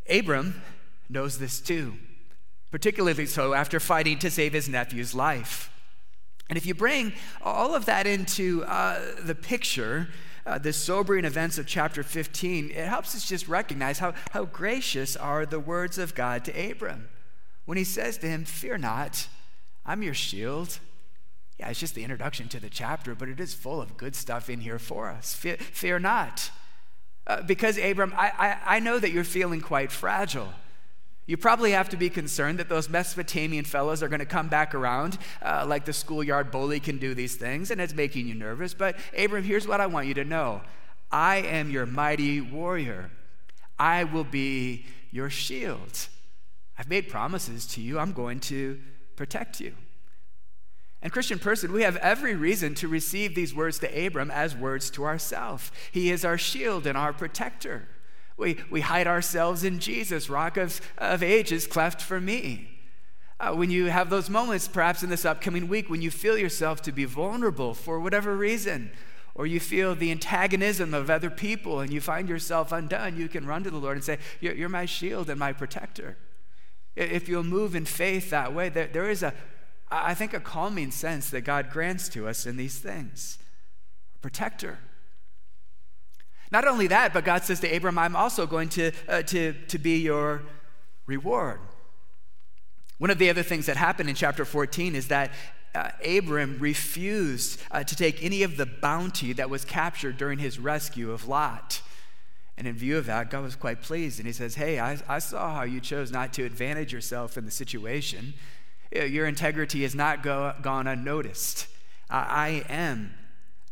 Abram 0.09 0.61
knows 1.09 1.39
this 1.39 1.59
too, 1.59 1.95
particularly 2.71 3.25
so 3.25 3.53
after 3.53 3.79
fighting 3.79 4.19
to 4.19 4.31
save 4.31 4.53
his 4.53 4.69
nephew's 4.69 5.13
life. 5.15 5.71
And 6.49 6.57
if 6.57 6.65
you 6.65 6.73
bring 6.73 7.13
all 7.41 7.75
of 7.75 7.85
that 7.85 8.07
into 8.07 8.63
uh, 8.63 8.99
the 9.23 9.35
picture, 9.35 10.09
uh, 10.45 10.57
the 10.57 10.73
sobering 10.73 11.25
events 11.25 11.59
of 11.59 11.67
chapter 11.67 12.01
15, 12.01 12.71
it 12.71 12.87
helps 12.87 13.15
us 13.15 13.27
just 13.27 13.47
recognize 13.47 13.99
how, 13.99 14.13
how 14.31 14.45
gracious 14.45 15.15
are 15.15 15.45
the 15.45 15.59
words 15.59 15.99
of 15.99 16.15
God 16.15 16.43
to 16.45 16.71
Abram. 16.71 17.07
When 17.65 17.77
he 17.77 17.83
says 17.83 18.17
to 18.19 18.27
him, 18.27 18.45
Fear 18.45 18.79
not, 18.79 19.27
I'm 19.85 20.01
your 20.01 20.15
shield. 20.15 20.79
Yeah, 21.59 21.69
it's 21.69 21.79
just 21.79 21.93
the 21.93 22.03
introduction 22.03 22.47
to 22.49 22.59
the 22.59 22.69
chapter, 22.69 23.13
but 23.13 23.29
it 23.29 23.39
is 23.39 23.53
full 23.53 23.81
of 23.81 23.97
good 23.97 24.15
stuff 24.15 24.49
in 24.49 24.61
here 24.61 24.79
for 24.79 25.09
us. 25.09 25.35
Fear, 25.35 25.57
fear 25.57 25.99
not. 25.99 26.51
Uh, 27.29 27.43
because, 27.43 27.77
Abram, 27.77 28.11
I, 28.17 28.31
I, 28.39 28.77
I 28.77 28.79
know 28.79 28.97
that 28.97 29.11
you're 29.11 29.23
feeling 29.23 29.61
quite 29.61 29.91
fragile. 29.91 30.51
You 31.27 31.37
probably 31.37 31.71
have 31.71 31.89
to 31.89 31.97
be 31.97 32.09
concerned 32.09 32.57
that 32.57 32.69
those 32.69 32.89
Mesopotamian 32.89 33.65
fellows 33.65 34.01
are 34.01 34.07
going 34.07 34.19
to 34.19 34.25
come 34.25 34.47
back 34.47 34.73
around 34.73 35.19
uh, 35.43 35.63
like 35.67 35.85
the 35.85 35.93
schoolyard 35.93 36.49
bully 36.49 36.79
can 36.79 36.97
do 36.97 37.13
these 37.13 37.35
things, 37.35 37.69
and 37.69 37.79
it's 37.79 37.93
making 37.93 38.27
you 38.27 38.33
nervous. 38.33 38.73
But, 38.73 38.95
Abram, 39.15 39.43
here's 39.43 39.67
what 39.67 39.79
I 39.79 39.85
want 39.85 40.07
you 40.07 40.15
to 40.15 40.25
know 40.25 40.61
I 41.11 41.37
am 41.37 41.69
your 41.69 41.85
mighty 41.85 42.41
warrior, 42.41 43.11
I 43.77 44.05
will 44.05 44.23
be 44.23 44.87
your 45.11 45.29
shield. 45.29 46.07
I've 46.79 46.89
made 46.89 47.09
promises 47.09 47.67
to 47.67 47.81
you. 47.81 47.99
I'm 47.99 48.13
going 48.13 48.39
to 48.41 48.79
protect 49.15 49.61
you. 49.61 49.75
And, 51.01 51.13
Christian 51.13 51.39
person, 51.39 51.71
we 51.71 51.83
have 51.83 51.95
every 51.97 52.35
reason 52.35 52.75
to 52.75 52.87
receive 52.87 53.33
these 53.33 53.55
words 53.55 53.79
to 53.79 54.05
Abram 54.05 54.29
as 54.31 54.55
words 54.55 54.89
to 54.91 55.05
ourselves. 55.05 55.71
He 55.91 56.11
is 56.11 56.25
our 56.25 56.37
shield 56.37 56.85
and 56.85 56.97
our 56.97 57.13
protector. 57.13 57.87
We, 58.35 58.57
we 58.69 58.81
hide 58.81 59.07
ourselves 59.07 59.63
in 59.63 59.79
Jesus, 59.79 60.29
rock 60.29 60.57
of, 60.57 60.81
of 60.97 61.23
ages, 61.23 61.67
cleft 61.67 62.01
for 62.01 62.19
me. 62.19 62.79
Uh, 63.39 63.53
when 63.53 63.69
you 63.69 63.85
have 63.85 64.09
those 64.09 64.29
moments, 64.29 64.67
perhaps 64.67 65.01
in 65.01 65.09
this 65.09 65.23
upcoming 65.23 65.69
week, 65.69 65.89
when 65.89 66.01
you 66.01 66.11
feel 66.11 66.37
yourself 66.37 66.81
to 66.81 66.91
be 66.91 67.05
vulnerable 67.05 67.73
for 67.73 67.99
whatever 67.99 68.35
reason, 68.35 68.91
or 69.35 69.47
you 69.47 69.59
feel 69.59 69.95
the 69.95 70.11
antagonism 70.11 70.93
of 70.93 71.09
other 71.09 71.29
people 71.29 71.79
and 71.79 71.93
you 71.93 72.01
find 72.01 72.27
yourself 72.27 72.73
undone, 72.73 73.15
you 73.15 73.29
can 73.29 73.45
run 73.45 73.63
to 73.63 73.69
the 73.69 73.77
Lord 73.77 73.95
and 73.95 74.03
say, 74.03 74.17
You're, 74.41 74.53
you're 74.53 74.69
my 74.69 74.85
shield 74.85 75.29
and 75.29 75.39
my 75.39 75.53
protector. 75.53 76.17
If 76.97 77.29
you'll 77.29 77.43
move 77.43 77.75
in 77.75 77.85
faith 77.85 78.29
that 78.31 78.53
way, 78.53 78.67
there, 78.67 78.87
there 78.87 79.09
is 79.09 79.23
a, 79.23 79.33
I 79.91 80.13
think, 80.13 80.33
a 80.33 80.39
calming 80.39 80.91
sense 80.91 81.29
that 81.31 81.41
God 81.41 81.71
grants 81.71 82.09
to 82.09 82.27
us 82.27 82.45
in 82.45 82.57
these 82.57 82.77
things. 82.77 83.39
A 84.15 84.19
protector. 84.19 84.79
Not 86.51 86.67
only 86.67 86.87
that, 86.87 87.13
but 87.13 87.25
God 87.25 87.43
says 87.43 87.59
to 87.61 87.75
Abram, 87.75 87.97
I'm 87.97 88.15
also 88.15 88.47
going 88.47 88.69
to, 88.69 88.91
uh, 89.07 89.21
to, 89.23 89.53
to 89.53 89.77
be 89.77 89.99
your 89.99 90.43
reward. 91.05 91.59
One 92.97 93.09
of 93.09 93.17
the 93.17 93.29
other 93.29 93.43
things 93.43 93.65
that 93.67 93.77
happened 93.77 94.09
in 94.09 94.15
chapter 94.15 94.45
14 94.45 94.95
is 94.95 95.07
that 95.07 95.31
uh, 95.75 95.91
Abram 96.05 96.57
refused 96.59 97.61
uh, 97.71 97.83
to 97.83 97.95
take 97.95 98.23
any 98.23 98.43
of 98.43 98.57
the 98.57 98.65
bounty 98.65 99.33
that 99.33 99.49
was 99.49 99.63
captured 99.63 100.17
during 100.17 100.39
his 100.39 100.59
rescue 100.59 101.11
of 101.11 101.27
Lot. 101.27 101.81
And 102.57 102.67
in 102.67 102.75
view 102.75 102.97
of 102.97 103.05
that, 103.05 103.29
God 103.29 103.43
was 103.43 103.55
quite 103.55 103.81
pleased. 103.81 104.19
And 104.19 104.27
he 104.27 104.33
says, 104.33 104.55
Hey, 104.55 104.79
I, 104.79 104.97
I 105.07 105.19
saw 105.19 105.53
how 105.55 105.63
you 105.63 105.79
chose 105.79 106.11
not 106.11 106.33
to 106.33 106.43
advantage 106.43 106.91
yourself 106.91 107.37
in 107.37 107.45
the 107.45 107.51
situation. 107.51 108.33
Uh, 108.95 109.03
your 109.03 109.27
integrity 109.27 109.83
has 109.83 109.93
not 109.93 110.23
go, 110.23 110.53
gone 110.61 110.87
unnoticed. 110.87 111.67
I, 112.09 112.63
I 112.67 112.73
am, 112.73 113.13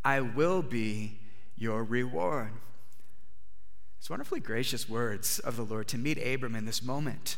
I 0.03 0.21
will 0.21 0.61
be 0.61 1.19
your 1.55 1.83
reward. 1.83 2.51
It's 3.99 4.09
wonderfully 4.09 4.39
gracious 4.39 4.87
words 4.87 5.39
of 5.39 5.57
the 5.57 5.63
Lord 5.63 5.87
to 5.89 5.97
meet 5.97 6.17
Abram 6.17 6.55
in 6.55 6.65
this 6.65 6.83
moment 6.83 7.37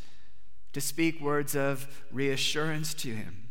to 0.74 0.82
speak 0.82 1.20
words 1.20 1.56
of 1.56 2.04
reassurance 2.12 2.94
to 2.96 3.10
him. 3.10 3.50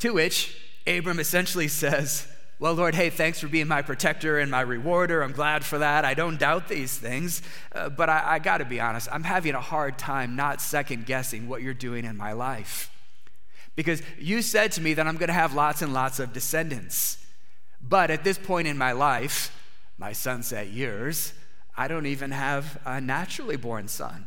To 0.00 0.12
which 0.12 0.60
Abram 0.86 1.18
essentially 1.18 1.68
says, 1.68 2.26
Well, 2.62 2.74
Lord, 2.74 2.94
hey, 2.94 3.10
thanks 3.10 3.40
for 3.40 3.48
being 3.48 3.66
my 3.66 3.82
protector 3.82 4.38
and 4.38 4.48
my 4.48 4.60
rewarder. 4.60 5.22
I'm 5.22 5.32
glad 5.32 5.64
for 5.64 5.78
that. 5.78 6.04
I 6.04 6.14
don't 6.14 6.38
doubt 6.38 6.68
these 6.68 6.96
things. 6.96 7.42
Uh, 7.74 7.88
but 7.88 8.08
I, 8.08 8.34
I 8.34 8.38
got 8.38 8.58
to 8.58 8.64
be 8.64 8.78
honest, 8.78 9.08
I'm 9.10 9.24
having 9.24 9.56
a 9.56 9.60
hard 9.60 9.98
time 9.98 10.36
not 10.36 10.60
second 10.60 11.04
guessing 11.04 11.48
what 11.48 11.62
you're 11.62 11.74
doing 11.74 12.04
in 12.04 12.16
my 12.16 12.34
life. 12.34 12.92
Because 13.74 14.00
you 14.16 14.42
said 14.42 14.70
to 14.72 14.80
me 14.80 14.94
that 14.94 15.08
I'm 15.08 15.16
going 15.16 15.26
to 15.26 15.32
have 15.32 15.54
lots 15.54 15.82
and 15.82 15.92
lots 15.92 16.20
of 16.20 16.32
descendants. 16.32 17.26
But 17.82 18.12
at 18.12 18.22
this 18.22 18.38
point 18.38 18.68
in 18.68 18.78
my 18.78 18.92
life, 18.92 19.50
my 19.98 20.12
sunset 20.12 20.68
years, 20.68 21.34
I 21.76 21.88
don't 21.88 22.06
even 22.06 22.30
have 22.30 22.80
a 22.84 23.00
naturally 23.00 23.56
born 23.56 23.88
son. 23.88 24.26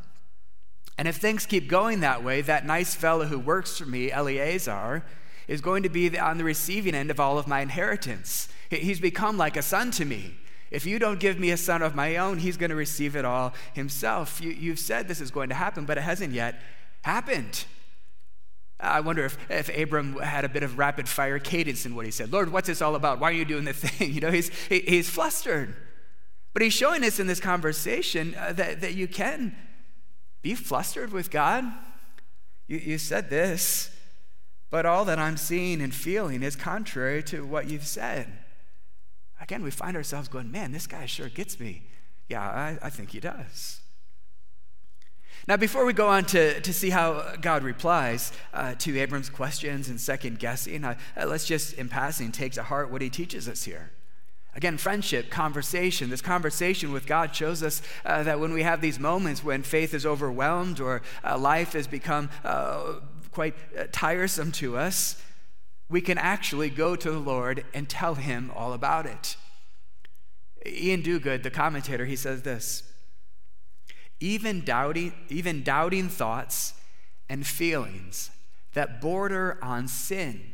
And 0.98 1.08
if 1.08 1.15
things 1.15 1.46
keep 1.46 1.70
going 1.70 2.01
that 2.01 2.22
way, 2.22 2.42
that 2.42 2.65
nice 2.65 2.96
fellow 2.96 3.27
who 3.27 3.39
works 3.39 3.77
for 3.77 3.86
me, 3.86 4.12
Eliezer, 4.12 5.06
is 5.48 5.62
going 5.62 5.84
to 5.84 5.90
be 5.90 6.18
on 6.18 6.38
the 6.38 6.44
receiving 6.44 6.96
end 6.96 7.12
of 7.12 7.20
all 7.20 7.38
of 7.38 7.48
my 7.48 7.62
inheritance. 7.62 8.50
He's 8.70 9.00
become 9.00 9.38
like 9.38 9.58
a 9.58 9.62
son 9.62 9.92
to 9.92 10.06
me. 10.06 10.36
If 10.72 10.86
you 10.86 11.00
don't 11.00 11.20
give 11.20 11.40
me 11.40 11.52
a 11.52 11.58
son 11.58 11.82
of 11.82 11.96
my 11.96 12.18
own, 12.18 12.40
he's 12.40 12.58
going 12.58 12.72
to 12.72 12.75
receive 12.75 13.16
it 13.16 13.24
all 13.24 13.54
himself. 13.74 14.42
You, 14.42 14.72
have 14.72 14.80
said 14.80 15.08
this 15.08 15.22
is 15.22 15.32
going 15.32 15.50
to 15.50 15.56
happen, 15.56 15.86
but 15.86 15.98
it 15.98 16.02
hasn't 16.02 16.34
yet 16.34 16.60
happened. 17.04 17.66
I 18.80 19.00
wonder 19.00 19.24
if, 19.24 19.38
if 19.50 19.75
Abram 19.75 20.18
had 20.18 20.44
a 20.44 20.50
bit 20.50 20.64
of 20.64 20.78
rapid 20.78 21.08
fire 21.08 21.40
cadence 21.40 21.86
in 21.86 21.96
what 21.96 22.06
he 22.06 22.12
said. 22.12 22.34
Lord, 22.34 22.52
what's 22.52 22.68
this 22.68 22.82
all 22.82 22.96
about? 22.96 23.20
Why 23.20 23.30
are 23.30 23.34
you 23.34 23.46
doing 23.46 23.64
this 23.64 23.78
thing? 23.80 24.14
You 24.14 24.22
know, 24.22 24.32
he's, 24.32 24.50
he, 24.68 24.80
he's 24.82 25.10
flustered. 25.10 25.75
But 26.54 26.62
he's 26.62 26.74
showing 26.74 27.04
us 27.04 27.20
in 27.20 27.28
this 27.28 27.40
conversation 27.40 28.36
uh, 28.36 28.54
that, 28.54 28.82
that 28.82 28.96
you 28.96 29.08
can 29.08 29.56
be 30.42 30.56
flustered 30.56 31.12
with 31.12 31.32
God? 31.32 31.66
You, 32.68 32.78
you 32.78 32.98
said 32.98 33.30
this, 33.30 33.95
but 34.75 34.86
all 34.86 35.05
that 35.05 35.17
I'm 35.17 35.38
seeing 35.38 35.82
and 35.82 35.96
feeling 35.96 36.44
is 36.44 36.58
contrary 36.58 37.24
to 37.24 37.46
what 37.46 37.70
you've 37.70 37.88
said. 37.88 38.27
Again, 39.39 39.63
we 39.63 39.72
find 39.72 39.96
ourselves 39.96 40.27
going, 40.27 40.51
man, 40.51 40.74
this 40.74 40.86
guy 40.86 41.05
sure 41.05 41.29
gets 41.29 41.62
me. 41.62 41.84
Yeah, 42.27 42.41
I, 42.41 42.77
I 42.82 42.89
think 42.89 43.12
he 43.12 43.22
does. 43.22 43.79
Now, 45.48 45.55
before 45.55 45.86
we 45.86 45.94
go 45.94 46.10
on 46.10 46.25
to, 46.25 46.60
to 46.60 46.74
see 46.74 46.89
how 46.89 47.38
God 47.39 47.63
replies 47.63 48.34
uh, 48.53 48.75
to 48.79 49.00
Abram's 49.00 49.29
questions 49.29 49.88
and 49.88 49.98
second 49.98 50.39
guessing, 50.39 50.84
uh, 50.84 50.96
let's 51.25 51.46
just, 51.46 51.72
in 51.75 51.88
passing, 51.88 52.34
take 52.34 52.51
to 52.51 52.63
heart 52.63 52.91
what 52.91 53.01
he 53.01 53.10
teaches 53.10 53.48
us 53.48 53.63
here. 53.63 53.91
Again, 54.55 54.77
friendship, 54.77 55.29
conversation. 55.29 56.10
This 56.10 56.22
conversation 56.22 56.91
with 56.91 57.08
God 57.08 57.34
shows 57.34 57.63
us 57.63 57.82
uh, 58.03 58.24
that 58.24 58.41
when 58.41 58.51
we 58.51 58.63
have 58.63 58.82
these 58.82 59.00
moments 59.00 59.41
when 59.41 59.63
faith 59.63 59.94
is 59.94 60.05
overwhelmed 60.05 60.82
or 60.82 61.01
uh, 61.24 61.38
life 61.38 61.72
has 61.72 61.88
become 61.88 62.29
uh, 62.44 62.96
quite 63.36 63.54
uh, 63.77 63.84
tiresome 63.92 64.51
to 64.54 64.77
us, 64.77 65.22
we 65.89 66.01
can 66.01 66.18
actually 66.18 66.70
go 66.70 66.96
to 66.96 67.12
the 67.12 67.20
Lord 67.20 67.65
and 67.74 67.88
tell 67.88 68.15
Him 68.15 68.50
all 68.56 68.74
about 68.74 69.06
it. 69.06 69.36
Iain 70.65 71.04
Duguid, 71.04 71.44
the 71.44 71.51
commentator, 71.51 72.06
he 72.06 72.15
says 72.15 72.42
this 72.42 72.84
even 74.22 74.63
doubting, 74.63 75.13
even 75.30 75.62
doubting 75.62 76.08
thoughts 76.08 76.74
and 77.30 77.46
feelings 77.46 78.32
that 78.74 79.01
border 79.01 79.60
on 79.62 79.88
sin 79.88 80.54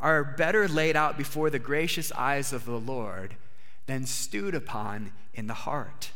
are 0.00 0.24
better 0.24 0.66
laid 0.66 0.96
out 0.96 1.16
before 1.16 1.48
the 1.48 1.58
gracious 1.58 2.10
eyes 2.12 2.52
of 2.52 2.64
the 2.64 2.80
Lord 2.80 3.36
than 3.86 4.04
stewed 4.04 4.54
upon 4.54 5.12
in 5.32 5.46
the 5.46 5.54
heart. 5.54 6.10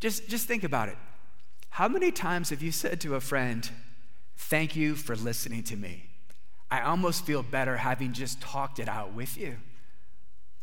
Just, 0.00 0.28
just 0.28 0.46
think 0.48 0.64
about 0.64 0.88
it. 0.88 0.96
How 1.70 1.86
many 1.86 2.10
times 2.10 2.50
have 2.50 2.62
you 2.62 2.72
said 2.72 3.00
to 3.02 3.14
a 3.14 3.20
friend, 3.20 3.70
Thank 4.38 4.76
you 4.76 4.94
for 4.94 5.16
listening 5.16 5.64
to 5.64 5.76
me? 5.76 6.06
I 6.70 6.80
almost 6.80 7.26
feel 7.26 7.42
better 7.42 7.76
having 7.76 8.12
just 8.12 8.40
talked 8.40 8.78
it 8.78 8.88
out 8.88 9.12
with 9.12 9.36
you. 9.36 9.56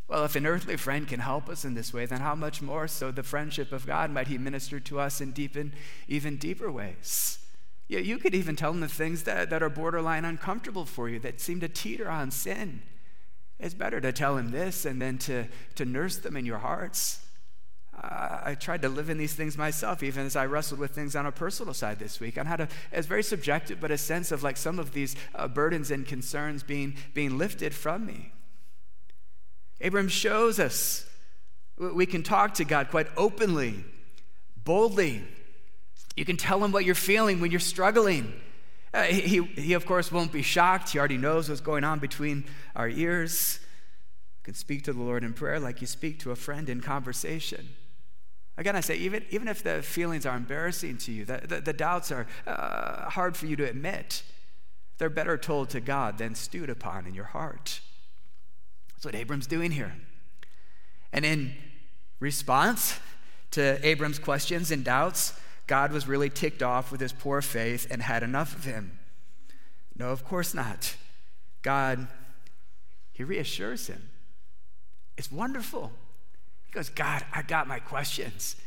Well, 0.07 0.23
if 0.23 0.35
an 0.35 0.45
earthly 0.45 0.77
friend 0.77 1.07
can 1.07 1.19
help 1.19 1.49
us 1.49 1.65
in 1.65 1.73
this 1.73 1.93
way, 1.93 2.05
then 2.05 2.21
how 2.21 2.35
much 2.35 2.61
more 2.61 2.87
so 2.87 3.11
the 3.11 3.21
friendship 3.21 3.71
of 3.71 3.85
God 3.85 4.11
might 4.11 4.27
He 4.27 4.37
minister 4.37 4.79
to 4.79 4.99
us 4.99 5.19
in 5.19 5.31
deepen, 5.31 5.73
even 6.07 6.37
deeper 6.37 6.71
ways? 6.71 7.39
Yeah, 7.87 7.99
you 7.99 8.17
could 8.17 8.33
even 8.33 8.55
tell 8.55 8.71
them 8.71 8.81
the 8.81 8.87
things 8.87 9.23
that, 9.23 9.49
that 9.49 9.61
are 9.61 9.69
borderline 9.69 10.25
uncomfortable 10.25 10.85
for 10.85 11.09
you, 11.09 11.19
that 11.19 11.41
seem 11.41 11.59
to 11.59 11.67
teeter 11.67 12.09
on 12.09 12.31
sin. 12.31 12.81
It's 13.59 13.73
better 13.73 13.99
to 14.01 14.11
tell 14.11 14.37
him 14.37 14.51
this 14.51 14.85
and 14.85 15.01
then 15.01 15.17
to, 15.19 15.47
to 15.75 15.85
nurse 15.85 16.17
them 16.17 16.37
in 16.37 16.45
your 16.45 16.59
hearts. 16.59 17.19
I 18.01 18.55
tried 18.59 18.81
to 18.83 18.89
live 18.89 19.09
in 19.09 19.17
these 19.17 19.33
things 19.33 19.57
myself, 19.57 20.03
even 20.03 20.25
as 20.25 20.35
I 20.35 20.45
wrestled 20.45 20.79
with 20.79 20.91
things 20.91 21.15
on 21.15 21.25
a 21.25 21.31
personal 21.31 21.73
side 21.73 21.97
this 21.97 22.19
week, 22.19 22.37
on 22.37 22.45
how 22.45 22.57
to, 22.57 22.67
it's 22.91 23.07
very 23.07 23.23
subjective, 23.23 23.79
but 23.79 23.89
a 23.89 23.97
sense 23.97 24.31
of 24.31 24.43
like 24.43 24.57
some 24.57 24.79
of 24.79 24.93
these 24.93 25.15
uh, 25.33 25.47
burdens 25.47 25.91
and 25.91 26.05
concerns 26.05 26.61
being, 26.61 26.95
being 27.13 27.37
lifted 27.37 27.73
from 27.73 28.05
me. 28.05 28.31
Abram 29.81 30.07
shows 30.07 30.59
us 30.59 31.09
we 31.77 32.05
can 32.05 32.23
talk 32.23 32.53
to 32.55 32.65
God 32.65 32.89
quite 32.89 33.07
openly, 33.17 33.83
boldly, 34.63 35.23
you 36.15 36.23
can 36.23 36.37
tell 36.37 36.63
him 36.63 36.71
what 36.71 36.85
you're 36.85 36.95
feeling 36.95 37.41
when 37.41 37.51
you're 37.51 37.59
struggling. 37.59 38.33
Uh, 38.93 39.03
he, 39.03 39.43
he, 39.43 39.73
of 39.73 39.85
course, 39.85 40.11
won't 40.11 40.31
be 40.31 40.41
shocked. 40.41 40.91
He 40.91 40.99
already 40.99 41.17
knows 41.17 41.49
what's 41.49 41.61
going 41.61 41.83
on 41.83 41.99
between 41.99 42.45
our 42.75 42.87
ears. 42.87 43.59
You 44.39 44.43
can 44.43 44.53
speak 44.53 44.83
to 44.85 44.93
the 44.93 45.01
Lord 45.01 45.23
in 45.23 45.33
prayer 45.33 45.59
like 45.59 45.81
you 45.81 45.87
speak 45.87 46.19
to 46.19 46.31
a 46.31 46.35
friend 46.35 46.69
in 46.69 46.79
conversation. 46.79 47.67
Again, 48.57 48.75
I 48.75 48.79
say, 48.79 48.95
even, 48.95 49.25
even 49.31 49.47
if 49.47 49.63
the 49.63 49.81
feelings 49.81 50.25
are 50.25 50.37
embarrassing 50.37 50.97
to 50.99 51.11
you, 51.11 51.25
the, 51.25 51.41
the, 51.43 51.61
the 51.61 51.73
doubts 51.73 52.11
are 52.11 52.25
uh, 52.47 53.09
hard 53.09 53.35
for 53.35 53.47
you 53.47 53.55
to 53.57 53.69
admit, 53.69 54.23
they're 54.97 55.09
better 55.09 55.37
told 55.37 55.69
to 55.71 55.81
God 55.81 56.17
than 56.17 56.35
stewed 56.35 56.69
upon 56.69 57.05
in 57.05 57.13
your 57.13 57.25
heart. 57.25 57.81
That's 58.93 59.05
what 59.05 59.15
Abram's 59.15 59.47
doing 59.47 59.71
here. 59.71 59.93
And 61.11 61.25
in 61.25 61.53
response 62.19 62.97
to 63.51 63.85
Abram's 63.85 64.19
questions 64.19 64.71
and 64.71 64.85
doubts, 64.85 65.33
God 65.67 65.91
was 65.91 66.07
really 66.07 66.29
ticked 66.29 66.63
off 66.63 66.91
with 66.91 67.01
his 67.01 67.11
poor 67.11 67.41
faith 67.41 67.87
and 67.91 68.01
had 68.01 68.23
enough 68.23 68.55
of 68.55 68.63
him. 68.63 68.99
No, 69.97 70.09
of 70.09 70.23
course 70.23 70.53
not. 70.53 70.95
God, 71.61 72.07
he 73.11 73.23
reassures 73.23 73.87
him. 73.87 74.09
It's 75.17 75.31
wonderful. 75.31 75.91
Goes, 76.75 76.89
God, 76.89 77.23
I 77.33 77.41
got 77.41 77.67
my 77.69 77.79
questions. 77.79 78.57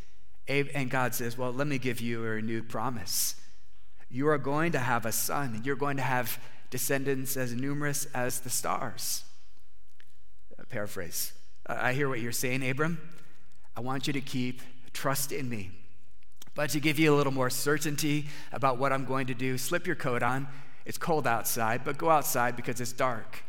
And 0.49 0.89
God 0.89 1.15
says, 1.15 1.37
Well, 1.37 1.53
let 1.53 1.67
me 1.67 1.77
give 1.77 2.01
you 2.01 2.25
a 2.25 2.29
renewed 2.29 2.71
promise. 2.71 3.37
You 4.11 4.29
are 4.29 4.39
going 4.39 4.73
to 4.73 4.79
have 4.79 5.05
a 5.05 5.13
son, 5.13 5.55
and 5.55 5.67
you're 5.67 5.77
going 5.77 5.99
to 5.99 6.03
have 6.03 6.41
descendants 6.71 7.37
as 7.37 7.53
numerous 7.53 8.07
as 8.15 8.41
the 8.41 8.49
stars. 8.49 9.25
A 10.59 10.65
paraphrase. 10.65 11.35
I 11.67 11.93
hear 11.93 12.09
what 12.09 12.21
you're 12.21 12.33
saying, 12.33 12.67
Abram. 12.67 12.99
I 13.77 13.81
want 13.81 14.07
you 14.07 14.15
to 14.15 14.23
keep 14.23 14.63
trust 14.95 15.31
in 15.31 15.51
me. 15.51 15.71
But 16.55 16.71
to 16.71 16.81
give 16.81 16.99
you 16.99 17.15
a 17.15 17.17
little 17.17 17.33
more 17.33 17.51
certainty 17.51 18.27
about 18.53 18.79
what 18.79 18.91
I'm 18.91 19.05
going 19.05 19.27
to 19.27 19.35
do, 19.35 19.59
slip 19.59 19.87
your 19.87 19.97
coat 19.97 20.23
on. 20.23 20.49
It's 20.87 20.97
cold 20.97 21.27
outside, 21.27 21.85
but 21.85 21.99
go 21.99 22.09
outside 22.09 22.57
because 22.57 22.81
it's 22.81 22.95
dark. 22.95 23.45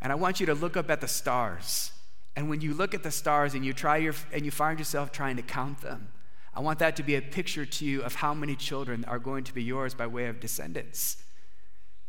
And 0.00 0.10
I 0.10 0.16
want 0.16 0.40
you 0.40 0.46
to 0.46 0.54
look 0.54 0.76
up 0.76 0.90
at 0.90 1.00
the 1.00 1.06
stars. 1.06 1.91
And 2.34 2.48
when 2.48 2.60
you 2.60 2.72
look 2.74 2.94
at 2.94 3.02
the 3.02 3.10
stars 3.10 3.54
and 3.54 3.64
you 3.64 3.72
try 3.72 3.98
your 3.98 4.14
and 4.32 4.44
you 4.44 4.50
find 4.50 4.78
yourself 4.78 5.12
trying 5.12 5.36
to 5.36 5.42
count 5.42 5.82
them, 5.82 6.08
I 6.54 6.60
want 6.60 6.78
that 6.80 6.96
to 6.96 7.02
be 7.02 7.14
a 7.14 7.22
picture 7.22 7.64
to 7.64 7.84
you 7.84 8.02
of 8.02 8.16
how 8.16 8.34
many 8.34 8.56
children 8.56 9.04
are 9.06 9.18
going 9.18 9.44
to 9.44 9.54
be 9.54 9.62
yours 9.62 9.94
by 9.94 10.06
way 10.06 10.26
of 10.26 10.40
descendants. 10.40 11.22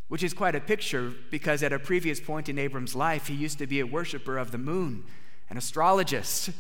Which 0.10 0.24
is 0.24 0.34
quite 0.34 0.56
a 0.56 0.60
picture 0.60 1.14
because 1.32 1.64
at 1.64 1.74
a 1.74 1.80
previous 1.80 2.20
point 2.20 2.50
in 2.50 2.60
Abram's 2.60 2.96
life, 2.96 3.28
he 3.28 3.34
used 3.34 3.58
to 3.60 3.68
be 3.68 3.80
a 3.80 3.88
worshiper 3.88 4.38
of 4.38 4.52
the 4.52 4.58
moon, 4.58 5.06
an 5.50 5.58
astrologist. 5.58 6.52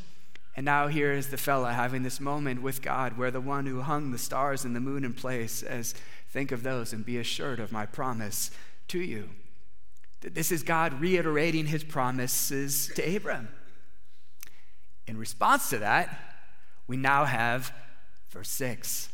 And 0.56 0.66
now 0.66 0.88
here 0.88 1.12
is 1.12 1.28
the 1.28 1.38
fella 1.38 1.74
having 1.74 2.04
this 2.04 2.20
moment 2.20 2.62
with 2.62 2.82
God 2.82 3.18
where 3.18 3.32
the 3.32 3.42
one 3.42 3.66
who 3.66 3.82
hung 3.82 4.12
the 4.12 4.18
stars 4.18 4.64
and 4.64 4.76
the 4.76 4.80
moon 4.80 5.04
in 5.04 5.14
place 5.14 5.52
says, 5.52 5.96
Think 6.30 6.52
of 6.52 6.64
those 6.64 6.94
and 6.94 7.06
be 7.06 7.18
assured 7.18 7.60
of 7.60 7.72
my 7.72 7.86
promise 7.86 8.52
to 8.90 9.00
you. 9.00 9.30
This 10.24 10.52
is 10.52 10.64
God 10.64 11.00
reiterating 11.02 11.66
his 11.66 11.84
promises 11.84 12.92
to 12.96 13.16
Abram. 13.16 13.50
In 15.08 15.18
response 15.18 15.70
to 15.70 15.80
that, 15.80 16.18
we 16.88 16.98
now 16.98 17.26
have 17.26 17.74
verse 18.30 18.50
6 18.50 19.10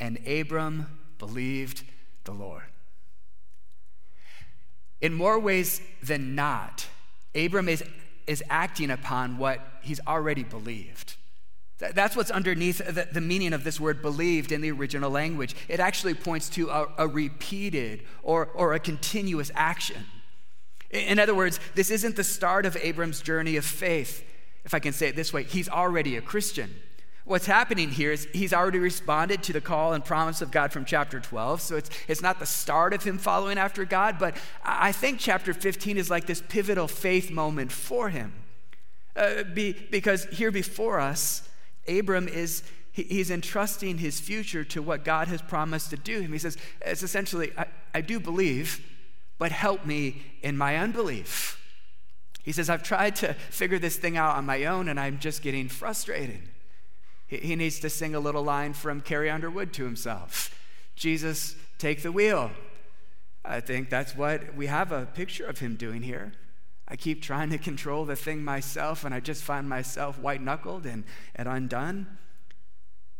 And 0.00 0.18
Abram 0.26 0.98
believed 1.18 1.84
the 2.24 2.32
Lord. 2.32 2.64
In 5.00 5.14
more 5.14 5.38
ways 5.38 5.80
than 6.02 6.34
not, 6.34 6.86
Abram 7.34 7.68
is 7.68 7.84
is 8.26 8.42
acting 8.50 8.90
upon 8.90 9.38
what 9.38 9.60
he's 9.82 10.00
already 10.06 10.42
believed. 10.42 11.16
That's 11.78 12.16
what's 12.16 12.30
underneath 12.30 12.78
the, 12.78 13.06
the, 13.12 13.20
meaning 13.20 13.52
of 13.52 13.62
this 13.62 13.78
word 13.78 14.00
believed 14.00 14.50
in 14.50 14.62
the 14.62 14.70
original 14.70 15.10
language. 15.10 15.54
It 15.68 15.78
actually 15.78 16.14
points 16.14 16.48
to 16.50 16.70
a, 16.70 16.88
a 16.96 17.06
repeated 17.06 18.02
or, 18.22 18.46
or 18.46 18.72
a 18.72 18.80
continuous 18.80 19.50
action. 19.54 20.06
In 20.90 21.18
other 21.18 21.34
words, 21.34 21.60
this 21.74 21.90
isn't 21.90 22.16
the 22.16 22.24
start 22.24 22.64
of 22.66 22.76
Abram's 22.76 23.20
journey 23.20 23.56
of 23.56 23.64
faith. 23.64 24.24
If 24.64 24.74
I 24.74 24.78
can 24.78 24.92
say 24.92 25.08
it 25.08 25.16
this 25.16 25.32
way, 25.32 25.44
he's 25.44 25.68
already 25.68 26.16
a 26.16 26.22
Christian. 26.22 26.74
What's 27.24 27.46
happening 27.46 27.90
here 27.90 28.12
is 28.12 28.28
he's 28.32 28.52
already 28.52 28.78
responded 28.78 29.42
to 29.44 29.52
the 29.52 29.60
call 29.60 29.92
and 29.92 30.04
promise 30.04 30.42
of 30.42 30.52
God 30.52 30.72
from 30.72 30.84
chapter 30.84 31.18
12. 31.18 31.60
So 31.60 31.76
it's, 31.76 31.90
it's 32.06 32.22
not 32.22 32.38
the 32.38 32.46
start 32.46 32.94
of 32.94 33.02
him 33.02 33.18
following 33.18 33.58
after 33.58 33.84
God, 33.84 34.16
but 34.18 34.36
I 34.64 34.92
think 34.92 35.18
chapter 35.18 35.52
15 35.52 35.98
is 35.98 36.08
like 36.08 36.26
this 36.26 36.40
pivotal 36.48 36.86
faith 36.86 37.32
moment 37.32 37.72
for 37.72 38.10
him. 38.10 38.32
Uh, 39.16 39.42
be, 39.42 39.72
because 39.90 40.26
here 40.26 40.52
before 40.52 41.00
us, 41.00 41.48
Abram 41.88 42.28
is 42.28 42.62
he, 42.92 43.02
he's 43.02 43.30
entrusting 43.30 43.98
his 43.98 44.20
future 44.20 44.62
to 44.64 44.80
what 44.80 45.04
God 45.04 45.26
has 45.26 45.42
promised 45.42 45.90
to 45.90 45.96
do 45.96 46.20
him. 46.20 46.32
He 46.32 46.38
says, 46.38 46.56
it's 46.80 47.02
essentially, 47.02 47.50
I, 47.58 47.66
I 47.92 48.00
do 48.02 48.20
believe, 48.20 48.80
but 49.38 49.52
help 49.52 49.84
me 49.84 50.22
in 50.42 50.56
my 50.56 50.76
unbelief. 50.76 51.60
He 52.42 52.52
says, 52.52 52.70
I've 52.70 52.82
tried 52.82 53.16
to 53.16 53.34
figure 53.34 53.78
this 53.78 53.96
thing 53.96 54.16
out 54.16 54.36
on 54.36 54.46
my 54.46 54.64
own 54.66 54.88
and 54.88 55.00
I'm 55.00 55.18
just 55.18 55.42
getting 55.42 55.68
frustrated. 55.68 56.40
He 57.26 57.56
needs 57.56 57.80
to 57.80 57.90
sing 57.90 58.14
a 58.14 58.20
little 58.20 58.42
line 58.42 58.72
from 58.72 59.00
Carrie 59.00 59.30
Underwood 59.30 59.72
to 59.74 59.84
himself 59.84 60.52
Jesus, 60.94 61.56
take 61.76 62.02
the 62.02 62.12
wheel. 62.12 62.50
I 63.44 63.60
think 63.60 63.90
that's 63.90 64.16
what 64.16 64.54
we 64.54 64.66
have 64.66 64.92
a 64.92 65.06
picture 65.06 65.44
of 65.44 65.58
him 65.58 65.76
doing 65.76 66.02
here. 66.02 66.32
I 66.88 66.96
keep 66.96 67.20
trying 67.20 67.50
to 67.50 67.58
control 67.58 68.04
the 68.04 68.16
thing 68.16 68.42
myself, 68.42 69.04
and 69.04 69.14
I 69.14 69.20
just 69.20 69.42
find 69.42 69.68
myself 69.68 70.18
white 70.18 70.40
knuckled 70.40 70.86
and, 70.86 71.04
and 71.34 71.48
undone. 71.48 72.06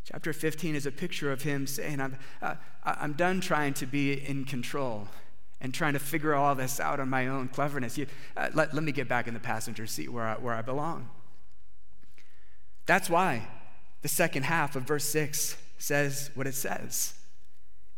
Chapter 0.05 0.33
15 0.33 0.75
is 0.75 0.87
a 0.87 0.91
picture 0.93 1.33
of 1.33 1.43
him 1.43 1.67
saying, 1.67 2.01
I'm, 2.01 2.17
uh, 2.41 2.55
I'm 2.85 3.13
done 3.13 3.41
trying 3.41 3.75
to 3.75 3.87
be 3.87 4.13
in 4.13 4.45
control 4.45 5.09
and 5.61 5.73
trying 5.73 5.95
to 5.95 5.99
figure 5.99 6.35
all 6.35 6.55
this 6.55 6.81
out 6.81 7.01
on 7.01 7.09
my 7.09 7.27
own 7.27 7.49
cleverness. 7.49 7.97
You, 7.97 8.07
uh, 8.37 8.51
let, 8.55 8.75
let 8.75 8.83
me 8.83 8.93
get 8.93 9.09
back 9.09 9.27
in 9.27 9.35
the 9.35 9.41
passenger 9.41 9.87
seat 9.87 10.13
where 10.13 10.25
I, 10.25 10.35
where 10.35 10.55
I 10.55 10.63
belong. 10.63 11.09
That's 12.85 13.11
why 13.11 13.49
the 14.03 14.09
second 14.09 14.45
half 14.45 14.77
of 14.77 14.85
verse 14.85 15.05
6 15.05 15.57
says 15.79 16.31
what 16.35 16.47
it 16.47 16.55
says 16.55 17.15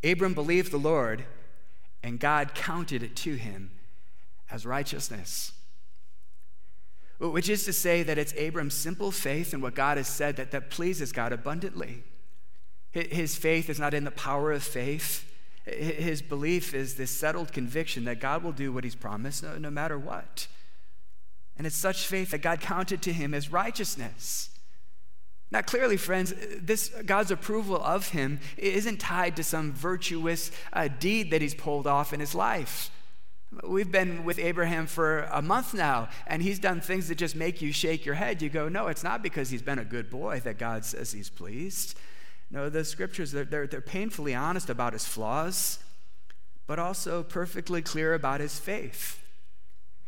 Abram 0.05 0.35
believed 0.35 0.73
the 0.73 0.79
Lord, 0.79 1.25
and 2.03 2.21
God 2.21 2.55
counted 2.55 3.03
it 3.03 3.17
to 3.17 3.35
him 3.35 3.71
as 4.51 4.65
righteousness. 4.65 5.53
Which 7.19 7.49
is 7.49 7.65
to 7.65 7.73
say 7.73 8.05
that 8.05 8.17
it's 8.17 8.33
Abram's 8.35 8.75
simple 8.75 9.11
faith 9.11 9.53
in 9.53 9.61
what 9.61 9.75
God 9.75 9.97
has 9.97 10.07
said 10.07 10.37
that, 10.37 10.53
that 10.53 10.71
pleases 10.71 11.11
God 11.11 11.33
abundantly. 11.33 12.05
His 12.93 13.37
faith 13.37 13.69
is 13.69 13.81
not 13.81 13.93
in 13.93 14.05
the 14.05 14.13
power 14.13 14.53
of 14.53 14.63
faith. 14.63 15.29
His 15.77 16.23
belief 16.23 16.75
is 16.75 16.95
this 16.95 17.11
settled 17.11 17.53
conviction 17.53 18.05
that 18.05 18.21
God 18.21 18.43
will 18.43 18.53
do 18.53 18.73
what 18.73 18.85
he's 18.85 18.95
promised 18.95 19.43
no, 19.43 19.59
no 19.59 19.71
matter 19.71 19.99
what. 19.99 20.47
And 21.57 21.67
it's 21.67 21.77
such 21.77 22.07
faith 22.07 22.31
that 22.31 22.39
God 22.39 22.61
counted 22.63 23.03
to 23.03 23.13
him 23.13 23.35
as 23.35 23.53
righteousness. 23.53 24.51
Now, 25.51 25.63
clearly, 25.63 25.97
friends, 25.97 26.35
this 26.61 26.91
God's 27.07 27.31
approval 27.31 27.77
of 27.77 28.09
him 28.09 28.39
isn't 28.59 29.01
tied 29.01 29.37
to 29.37 29.45
some 29.45 29.73
virtuous 29.73 30.51
uh, 30.73 30.89
deed 30.89 31.31
that 31.31 31.41
he's 31.41 31.55
pulled 31.55 31.87
off 31.87 32.13
in 32.13 32.21
his 32.21 32.35
life. 32.35 32.91
We've 33.67 33.91
been 33.91 34.25
with 34.25 34.39
Abraham 34.39 34.87
for 34.87 35.21
a 35.33 35.41
month 35.41 35.73
now, 35.73 36.11
and 36.27 36.43
he's 36.43 36.59
done 36.59 36.83
things 36.83 37.09
that 37.09 37.15
just 37.15 37.35
make 37.35 37.63
you 37.63 37.73
shake 37.73 38.05
your 38.05 38.17
head. 38.17 38.43
You 38.43 38.51
go, 38.51 38.69
no, 38.69 38.89
it's 38.89 39.03
not 39.03 39.23
because 39.23 39.49
he's 39.49 39.63
been 39.63 39.79
a 39.79 39.87
good 39.87 40.11
boy 40.11 40.41
that 40.41 40.59
God 40.59 40.85
says 40.85 41.13
he's 41.13 41.31
pleased. 41.31 41.99
No, 42.51 42.69
the 42.69 42.85
scriptures, 42.85 43.33
they're, 43.33 43.45
they're, 43.45 43.67
they're 43.67 43.81
painfully 43.81 44.35
honest 44.35 44.71
about 44.71 44.95
his 44.95 45.05
flaws, 45.05 45.79
but 46.67 46.79
also 46.79 47.23
perfectly 47.23 47.83
clear 47.83 48.15
about 48.15 48.41
his 48.41 48.59
faith. 48.59 49.23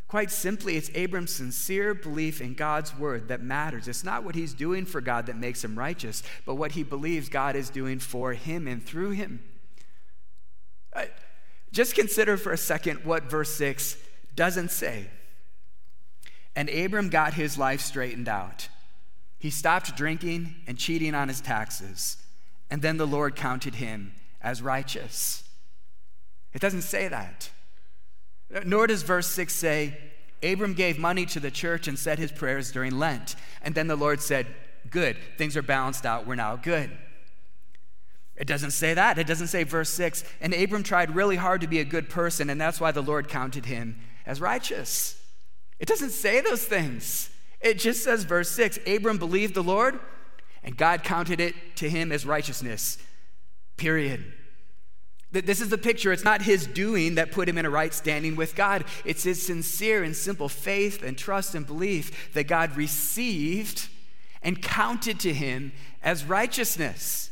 Quite 0.08 0.32
simply, 0.32 0.76
it's 0.76 0.90
Abram's 0.94 1.32
sincere 1.32 1.94
belief 1.94 2.40
in 2.40 2.54
God's 2.54 2.96
word 2.96 3.28
that 3.28 3.42
matters. 3.42 3.86
It's 3.86 4.02
not 4.02 4.24
what 4.24 4.34
he's 4.34 4.54
doing 4.54 4.84
for 4.84 5.00
God 5.00 5.26
that 5.26 5.36
makes 5.36 5.62
him 5.62 5.78
righteous, 5.78 6.24
but 6.44 6.56
what 6.56 6.72
he 6.72 6.82
believes 6.82 7.28
God 7.28 7.54
is 7.54 7.70
doing 7.70 8.00
for 8.00 8.32
him 8.32 8.66
and 8.66 8.84
through 8.84 9.10
him. 9.10 9.40
Uh, 10.92 11.04
just 11.70 11.94
consider 11.94 12.36
for 12.36 12.52
a 12.52 12.58
second 12.58 13.04
what 13.04 13.30
verse 13.30 13.54
6 13.54 13.96
doesn't 14.34 14.72
say. 14.72 15.06
And 16.56 16.68
Abram 16.68 17.10
got 17.10 17.34
his 17.34 17.56
life 17.56 17.80
straightened 17.80 18.28
out. 18.28 18.68
He 19.38 19.50
stopped 19.50 19.96
drinking 19.96 20.56
and 20.66 20.76
cheating 20.76 21.14
on 21.14 21.28
his 21.28 21.40
taxes, 21.40 22.16
and 22.70 22.82
then 22.82 22.96
the 22.96 23.06
Lord 23.06 23.36
counted 23.36 23.76
him 23.76 24.12
as 24.40 24.62
righteous. 24.62 25.44
It 26.52 26.60
doesn't 26.60 26.82
say 26.82 27.08
that. 27.08 27.50
Nor 28.64 28.86
does 28.86 29.02
verse 29.02 29.26
6 29.28 29.52
say, 29.54 29.96
Abram 30.42 30.74
gave 30.74 30.98
money 30.98 31.26
to 31.26 31.40
the 31.40 31.50
church 31.50 31.86
and 31.86 31.98
said 31.98 32.18
his 32.18 32.32
prayers 32.32 32.72
during 32.72 32.98
Lent. 32.98 33.36
And 33.62 33.74
then 33.74 33.86
the 33.86 33.96
Lord 33.96 34.20
said, 34.20 34.46
Good, 34.88 35.16
things 35.36 35.56
are 35.56 35.62
balanced 35.62 36.06
out, 36.06 36.26
we're 36.26 36.34
now 36.34 36.56
good. 36.56 36.90
It 38.36 38.46
doesn't 38.46 38.70
say 38.70 38.94
that. 38.94 39.18
It 39.18 39.26
doesn't 39.26 39.48
say, 39.48 39.64
verse 39.64 39.90
6, 39.90 40.24
and 40.40 40.54
Abram 40.54 40.82
tried 40.82 41.14
really 41.14 41.36
hard 41.36 41.60
to 41.60 41.66
be 41.66 41.78
a 41.78 41.84
good 41.84 42.08
person, 42.08 42.48
and 42.48 42.58
that's 42.58 42.80
why 42.80 42.90
the 42.90 43.02
Lord 43.02 43.28
counted 43.28 43.66
him 43.66 44.00
as 44.24 44.40
righteous. 44.40 45.22
It 45.78 45.86
doesn't 45.86 46.10
say 46.10 46.40
those 46.40 46.64
things. 46.64 47.28
It 47.60 47.78
just 47.78 48.02
says, 48.02 48.24
verse 48.24 48.50
6, 48.50 48.78
Abram 48.86 49.18
believed 49.18 49.54
the 49.54 49.62
Lord, 49.62 50.00
and 50.62 50.76
God 50.76 51.02
counted 51.02 51.40
it 51.40 51.54
to 51.76 51.88
him 51.88 52.12
as 52.12 52.26
righteousness. 52.26 52.98
Period. 53.76 54.24
This 55.32 55.60
is 55.60 55.68
the 55.68 55.78
picture. 55.78 56.12
It's 56.12 56.24
not 56.24 56.42
his 56.42 56.66
doing 56.66 57.14
that 57.14 57.30
put 57.30 57.48
him 57.48 57.56
in 57.56 57.64
a 57.64 57.70
right 57.70 57.94
standing 57.94 58.34
with 58.34 58.56
God. 58.56 58.84
It's 59.04 59.22
his 59.22 59.44
sincere 59.44 60.02
and 60.02 60.14
simple 60.14 60.48
faith 60.48 61.04
and 61.04 61.16
trust 61.16 61.54
and 61.54 61.64
belief 61.64 62.32
that 62.34 62.44
God 62.44 62.76
received 62.76 63.88
and 64.42 64.60
counted 64.60 65.20
to 65.20 65.32
him 65.32 65.72
as 66.02 66.24
righteousness. 66.24 67.30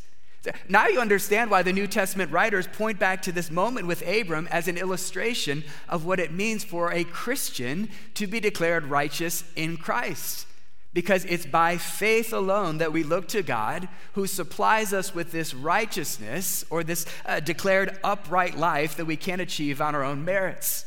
Now 0.69 0.87
you 0.87 1.01
understand 1.01 1.51
why 1.51 1.63
the 1.63 1.73
New 1.73 1.89
Testament 1.89 2.31
writers 2.31 2.69
point 2.69 3.01
back 3.01 3.21
to 3.23 3.33
this 3.33 3.51
moment 3.51 3.89
with 3.89 4.07
Abram 4.07 4.47
as 4.53 4.69
an 4.69 4.79
illustration 4.79 5.65
of 5.89 6.07
what 6.07 6.21
it 6.21 6.33
means 6.33 6.63
for 6.63 6.93
a 6.93 7.03
Christian 7.03 7.91
to 8.15 8.29
be 8.29 8.39
declared 8.39 8.87
righteous 8.87 9.43
in 9.57 9.77
Christ 9.77 10.47
because 10.93 11.25
it's 11.27 11.47
by 11.47 11.77
faith 11.77 12.33
alone 12.33 12.79
that 12.79 12.93
we 12.93 13.03
look 13.03 13.29
to 13.29 13.43
God 13.43 13.89
who 14.15 14.27
supplies 14.27 14.93
us 14.93 15.15
with 15.15 15.33
this 15.33 15.55
righteousness 15.55 16.65
or 16.71 16.83
this 16.83 17.07
uh, 17.27 17.41
declared 17.41 17.99
upright 18.03 18.57
life 18.57 18.97
that 18.97 19.05
we 19.05 19.17
can't 19.17 19.41
achieve 19.41 19.81
on 19.81 19.95
our 19.95 20.03
own 20.03 20.25
merits. 20.25 20.87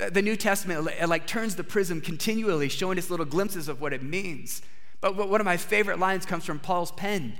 Uh, 0.00 0.10
the 0.10 0.22
New 0.22 0.36
Testament 0.36 0.88
like 1.08 1.26
turns 1.26 1.56
the 1.56 1.64
prism 1.64 2.00
continually, 2.00 2.68
showing 2.68 2.98
us 2.98 3.10
little 3.10 3.26
glimpses 3.26 3.68
of 3.68 3.80
what 3.80 3.92
it 3.92 4.02
means. 4.02 4.62
But 5.00 5.16
one 5.16 5.40
of 5.40 5.46
my 5.46 5.56
favorite 5.56 5.98
lines 5.98 6.26
comes 6.26 6.44
from 6.44 6.58
Paul's 6.58 6.92
pen, 6.92 7.34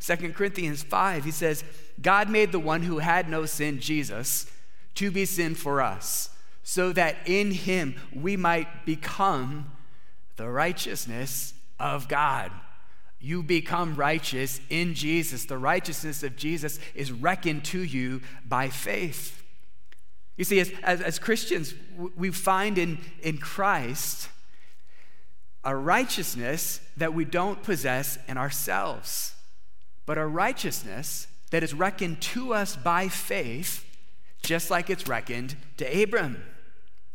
2 0.00 0.32
Corinthians 0.32 0.82
5. 0.82 1.24
He 1.24 1.30
says, 1.30 1.62
God 2.02 2.28
made 2.28 2.50
the 2.50 2.58
one 2.58 2.82
who 2.82 2.98
had 2.98 3.28
no 3.28 3.46
sin, 3.46 3.78
Jesus, 3.78 4.50
to 4.96 5.12
be 5.12 5.24
sin 5.24 5.54
for 5.54 5.80
us, 5.80 6.30
so 6.64 6.92
that 6.92 7.16
in 7.24 7.52
him 7.52 7.94
we 8.12 8.36
might 8.36 8.84
become 8.84 9.70
the 10.36 10.48
righteousness 10.48 11.54
of 11.78 12.08
God. 12.08 12.50
You 13.20 13.42
become 13.42 13.94
righteous 13.94 14.60
in 14.68 14.94
Jesus. 14.94 15.46
The 15.46 15.58
righteousness 15.58 16.22
of 16.22 16.36
Jesus 16.36 16.78
is 16.94 17.10
reckoned 17.10 17.64
to 17.66 17.82
you 17.82 18.20
by 18.46 18.68
faith. 18.68 19.42
You 20.36 20.44
see, 20.44 20.60
as, 20.60 20.72
as, 20.82 21.00
as 21.00 21.18
Christians, 21.18 21.74
we 22.16 22.30
find 22.30 22.76
in, 22.76 22.98
in 23.22 23.38
Christ 23.38 24.28
a 25.62 25.74
righteousness 25.74 26.80
that 26.96 27.14
we 27.14 27.24
don't 27.24 27.62
possess 27.62 28.18
in 28.28 28.36
ourselves, 28.36 29.34
but 30.04 30.18
a 30.18 30.26
righteousness 30.26 31.28
that 31.50 31.62
is 31.62 31.72
reckoned 31.72 32.20
to 32.20 32.52
us 32.52 32.76
by 32.76 33.08
faith, 33.08 33.86
just 34.42 34.70
like 34.70 34.90
it's 34.90 35.08
reckoned 35.08 35.56
to 35.78 36.02
Abram. 36.02 36.42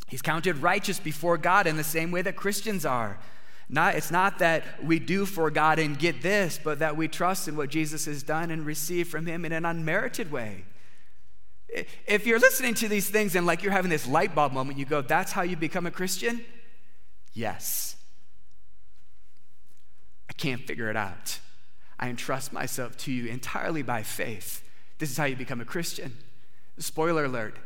He's 0.10 0.22
counted 0.24 0.58
righteous 0.58 1.00
before 1.00 1.38
God 1.38 1.68
in 1.68 1.78
the 1.78 1.84
same 1.84 2.12
way 2.12 2.22
that 2.24 2.36
Christians 2.36 2.86
are. 2.86 3.20
Not, 3.70 3.94
it's 3.94 4.10
not 4.10 4.40
that 4.40 4.64
we 4.84 4.98
do 4.98 5.28
for 5.28 5.52
God 5.52 5.78
and 5.78 5.98
get 5.98 6.24
this, 6.24 6.60
but 6.62 6.80
that 6.80 6.98
we 6.98 7.08
trust 7.08 7.48
in 7.48 7.56
what 7.56 7.70
Jesus 7.70 8.06
has 8.06 8.24
done 8.24 8.50
and 8.50 8.66
receive 8.66 9.08
from 9.08 9.28
Him 9.28 9.46
in 9.46 9.52
an 9.52 9.64
unmerited 9.64 10.32
way. 10.32 10.66
If 12.08 12.26
you're 12.26 12.40
listening 12.40 12.74
to 12.76 12.88
these 12.88 13.08
things 13.08 13.36
and 13.36 13.46
like 13.46 13.62
you're 13.62 13.72
having 13.72 13.92
this 13.92 14.08
light 14.08 14.34
bulb 14.34 14.54
moment, 14.54 14.80
you 14.80 14.86
go, 14.86 15.04
that's 15.04 15.32
how 15.32 15.44
you 15.44 15.56
become 15.56 15.86
a 15.86 15.92
Christian? 15.92 16.44
Yes. 17.34 17.96
I 20.28 20.34
can't 20.34 20.66
figure 20.66 20.90
it 20.90 20.98
out. 20.98 21.40
I 22.00 22.10
entrust 22.10 22.52
myself 22.52 22.98
to 22.98 23.12
you 23.12 23.28
entirely 23.28 23.84
by 23.84 24.02
faith. 24.02 24.64
This 24.98 25.12
is 25.12 25.18
how 25.18 25.26
you 25.26 25.36
become 25.36 25.62
a 25.62 25.66
Christian. 25.66 26.18
Spoiler 26.80 27.26
alert 27.26 27.60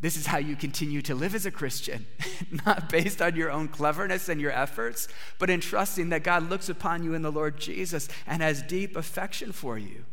this 0.00 0.16
is 0.16 0.26
how 0.26 0.38
you 0.38 0.56
continue 0.56 1.02
to 1.02 1.14
live 1.14 1.34
as 1.34 1.44
a 1.44 1.50
Christian, 1.50 2.06
not 2.66 2.88
based 2.88 3.20
on 3.20 3.36
your 3.36 3.50
own 3.50 3.68
cleverness 3.68 4.30
and 4.30 4.40
your 4.40 4.50
efforts, 4.50 5.08
but 5.38 5.50
in 5.50 5.60
trusting 5.60 6.08
that 6.08 6.24
God 6.24 6.48
looks 6.48 6.70
upon 6.70 7.04
you 7.04 7.12
in 7.12 7.20
the 7.20 7.32
Lord 7.32 7.58
Jesus 7.58 8.08
and 8.26 8.42
has 8.42 8.62
deep 8.62 8.96
affection 8.96 9.52
for 9.52 9.76
you. 9.78 10.06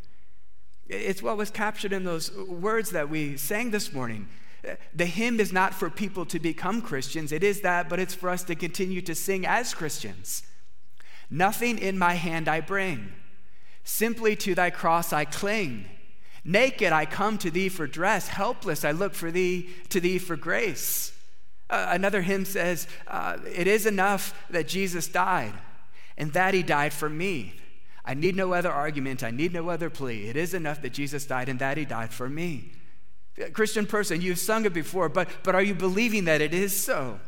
It's 0.87 1.23
what 1.23 1.37
was 1.37 1.49
captured 1.49 1.93
in 1.93 2.03
those 2.03 2.35
words 2.35 2.91
that 2.91 3.09
we 3.09 3.37
sang 3.37 3.71
this 3.71 3.93
morning. 3.93 4.27
Uh, 4.67 4.75
the 4.93 5.05
hymn 5.05 5.39
is 5.39 5.53
not 5.53 5.73
for 5.73 5.89
people 5.89 6.25
to 6.25 6.39
become 6.39 6.81
Christians, 6.81 7.31
it 7.31 7.43
is 7.43 7.61
that, 7.61 7.87
but 7.87 7.99
it's 7.99 8.15
for 8.15 8.29
us 8.29 8.43
to 8.43 8.55
continue 8.55 9.01
to 9.01 9.15
sing 9.15 9.45
as 9.45 9.73
Christians. 9.73 10.43
Nothing 11.29 11.77
in 11.77 11.97
my 11.97 12.15
hand 12.15 12.47
I 12.47 12.59
bring, 12.61 13.13
simply 13.83 14.35
to 14.37 14.55
thy 14.55 14.69
cross 14.69 15.13
I 15.13 15.23
cling. 15.25 15.85
Naked 16.47 16.93
I 16.93 17.05
come 17.05 17.37
to 17.39 17.51
thee 17.51 17.67
for 17.67 17.87
dress, 17.87 18.29
helpless 18.29 18.85
I 18.85 18.91
look 18.91 19.13
for 19.13 19.31
thee 19.31 19.69
to 19.89 19.99
thee 19.99 20.17
for 20.17 20.37
grace. 20.37 21.11
Uh, 21.69 21.87
another 21.89 22.21
hymn 22.21 22.45
says, 22.45 22.87
uh, 23.05 23.37
It 23.53 23.67
is 23.67 23.85
enough 23.85 24.33
that 24.49 24.65
Jesus 24.65 25.09
died, 25.09 25.53
and 26.17 26.31
that 26.31 26.53
he 26.53 26.63
died 26.63 26.93
for 26.93 27.09
me. 27.09 27.55
I 28.05 28.13
need 28.13 28.37
no 28.37 28.53
other 28.53 28.71
argument, 28.71 29.23
I 29.23 29.31
need 29.31 29.51
no 29.51 29.67
other 29.67 29.89
plea. 29.89 30.29
It 30.29 30.37
is 30.37 30.53
enough 30.53 30.81
that 30.83 30.93
Jesus 30.93 31.25
died, 31.25 31.49
and 31.49 31.59
that 31.59 31.75
he 31.75 31.83
died 31.83 32.13
for 32.13 32.29
me. 32.29 32.71
Christian 33.51 33.85
person, 33.85 34.21
you've 34.21 34.39
sung 34.39 34.63
it 34.63 34.73
before, 34.73 35.09
but, 35.09 35.27
but 35.43 35.53
are 35.53 35.61
you 35.61 35.75
believing 35.75 36.23
that 36.25 36.39
it 36.39 36.53
is 36.53 36.73
so? 36.73 37.19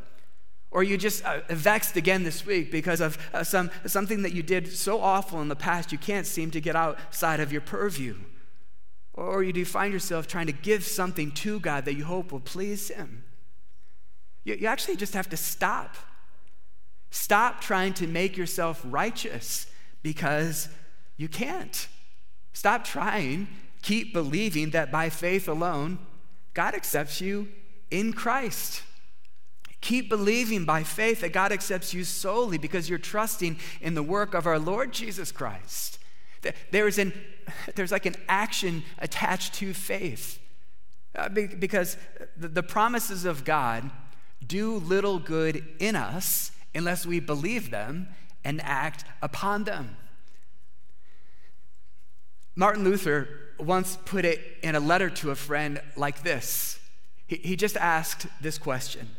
Or 0.72 0.80
are 0.80 0.84
you 0.84 0.98
just 0.98 1.26
uh, 1.26 1.42
vexed 1.50 1.98
again 1.98 2.24
this 2.24 2.46
week 2.46 2.72
because 2.72 3.02
of 3.02 3.18
uh, 3.34 3.44
some, 3.44 3.70
something 3.86 4.22
that 4.22 4.32
you 4.32 4.44
did 4.44 4.72
so 4.72 5.02
awful 5.02 5.42
in 5.42 5.50
the 5.50 5.58
past 5.58 5.92
you 5.92 5.98
can't 5.98 6.26
seem 6.26 6.52
to 6.52 6.62
get 6.62 6.78
outside 6.78 7.42
of 7.42 7.52
your 7.52 7.62
purview? 7.62 8.16
Or 9.20 9.44
you 9.44 9.52
do 9.52 9.66
find 9.66 9.92
yourself 9.92 10.28
trying 10.28 10.46
to 10.46 10.54
give 10.54 10.86
something 10.86 11.32
to 11.32 11.60
God 11.60 11.84
that 11.84 11.96
you 11.96 12.06
hope 12.06 12.32
will 12.32 12.40
please 12.40 12.88
Him? 12.88 13.26
You, 14.46 14.56
you 14.56 14.68
actually 14.68 14.96
just 14.96 15.14
have 15.14 15.30
to 15.30 15.38
stop. 15.38 15.98
Stop 17.12 17.60
trying 17.60 17.94
to 17.96 18.08
make 18.08 18.38
yourself 18.38 18.82
righteous 18.86 19.68
because 20.04 20.70
you 21.18 21.28
can't. 21.28 21.90
Stop 22.54 22.86
trying. 22.86 23.50
Keep 23.82 24.14
believing 24.14 24.70
that 24.70 24.90
by 24.90 25.10
faith 25.10 25.50
alone, 25.50 26.00
God 26.54 26.74
accepts 26.74 27.20
you 27.20 27.50
in 27.92 28.14
Christ. 28.14 28.84
Keep 29.82 30.08
believing 30.08 30.64
by 30.64 30.84
faith 30.84 31.20
that 31.22 31.34
God 31.34 31.52
accepts 31.52 31.94
you 31.94 32.06
solely 32.06 32.58
because 32.58 32.90
you're 32.90 32.98
trusting 32.98 33.60
in 33.82 33.96
the 33.96 34.04
work 34.04 34.34
of 34.34 34.48
our 34.48 34.60
Lord 34.60 34.94
Jesus 34.94 35.30
Christ. 35.34 36.00
There 36.72 36.88
is 36.88 36.98
an, 36.98 37.14
there's 37.76 37.92
like 37.92 38.06
an 38.06 38.16
action 38.28 38.84
attached 39.00 39.54
to 39.56 39.74
faith. 39.74 40.40
Uh, 41.16 41.28
because 41.28 41.98
the, 42.38 42.48
the 42.48 42.64
promises 42.64 43.26
of 43.26 43.44
God 43.44 43.90
do 44.46 44.76
little 44.76 45.20
good 45.20 45.64
in 45.80 45.96
us 45.96 46.52
unless 46.74 47.06
we 47.06 47.20
believe 47.20 47.72
them 47.72 48.08
and 48.44 48.62
act 48.62 49.04
upon 49.22 49.64
them. 49.64 49.98
Martin 52.56 52.84
Luther 52.84 53.28
once 53.58 53.98
put 54.06 54.26
it 54.26 54.40
in 54.64 54.76
a 54.76 54.80
letter 54.80 55.10
to 55.10 55.32
a 55.32 55.36
friend 55.36 55.82
like 55.96 56.24
this. 56.24 56.80
He, 57.28 57.38
he 57.38 57.56
just 57.56 57.78
asked 57.78 58.28
this 58.42 58.58
question 58.58 59.10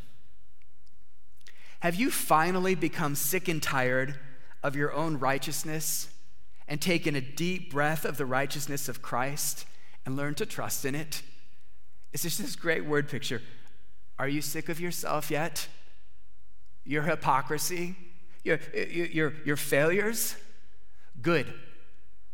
Have 1.81 1.95
you 1.95 2.11
finally 2.11 2.75
become 2.75 3.15
sick 3.15 3.49
and 3.49 3.63
tired 3.63 4.19
of 4.63 4.77
your 4.77 4.93
own 4.93 5.19
righteousness 5.19 6.09
and 6.71 6.81
taken 6.81 7.17
a 7.17 7.21
deep 7.21 7.73
breath 7.73 8.05
of 8.05 8.17
the 8.17 8.25
righteousness 8.25 8.89
of 8.89 9.03
Christ 9.03 9.67
and 10.07 10.17
learned 10.17 10.37
to 10.37 10.47
trust 10.47 10.85
in 10.85 10.95
it. 10.95 11.21
It's 12.13 12.23
just 12.23 12.41
this 12.41 12.55
great 12.55 12.87
word 12.87 13.09
picture. 13.09 13.43
Are 14.21 14.29
you 14.29 14.41
sick 14.41 14.69
of 14.69 14.81
yourself 14.81 15.33
yet? 15.33 15.67
Your 16.85 17.03
hypocrisy, 17.03 17.97
your, 18.45 18.61
your, 18.73 19.35
your 19.45 19.57
failures? 19.57 20.37
Good, 21.21 21.53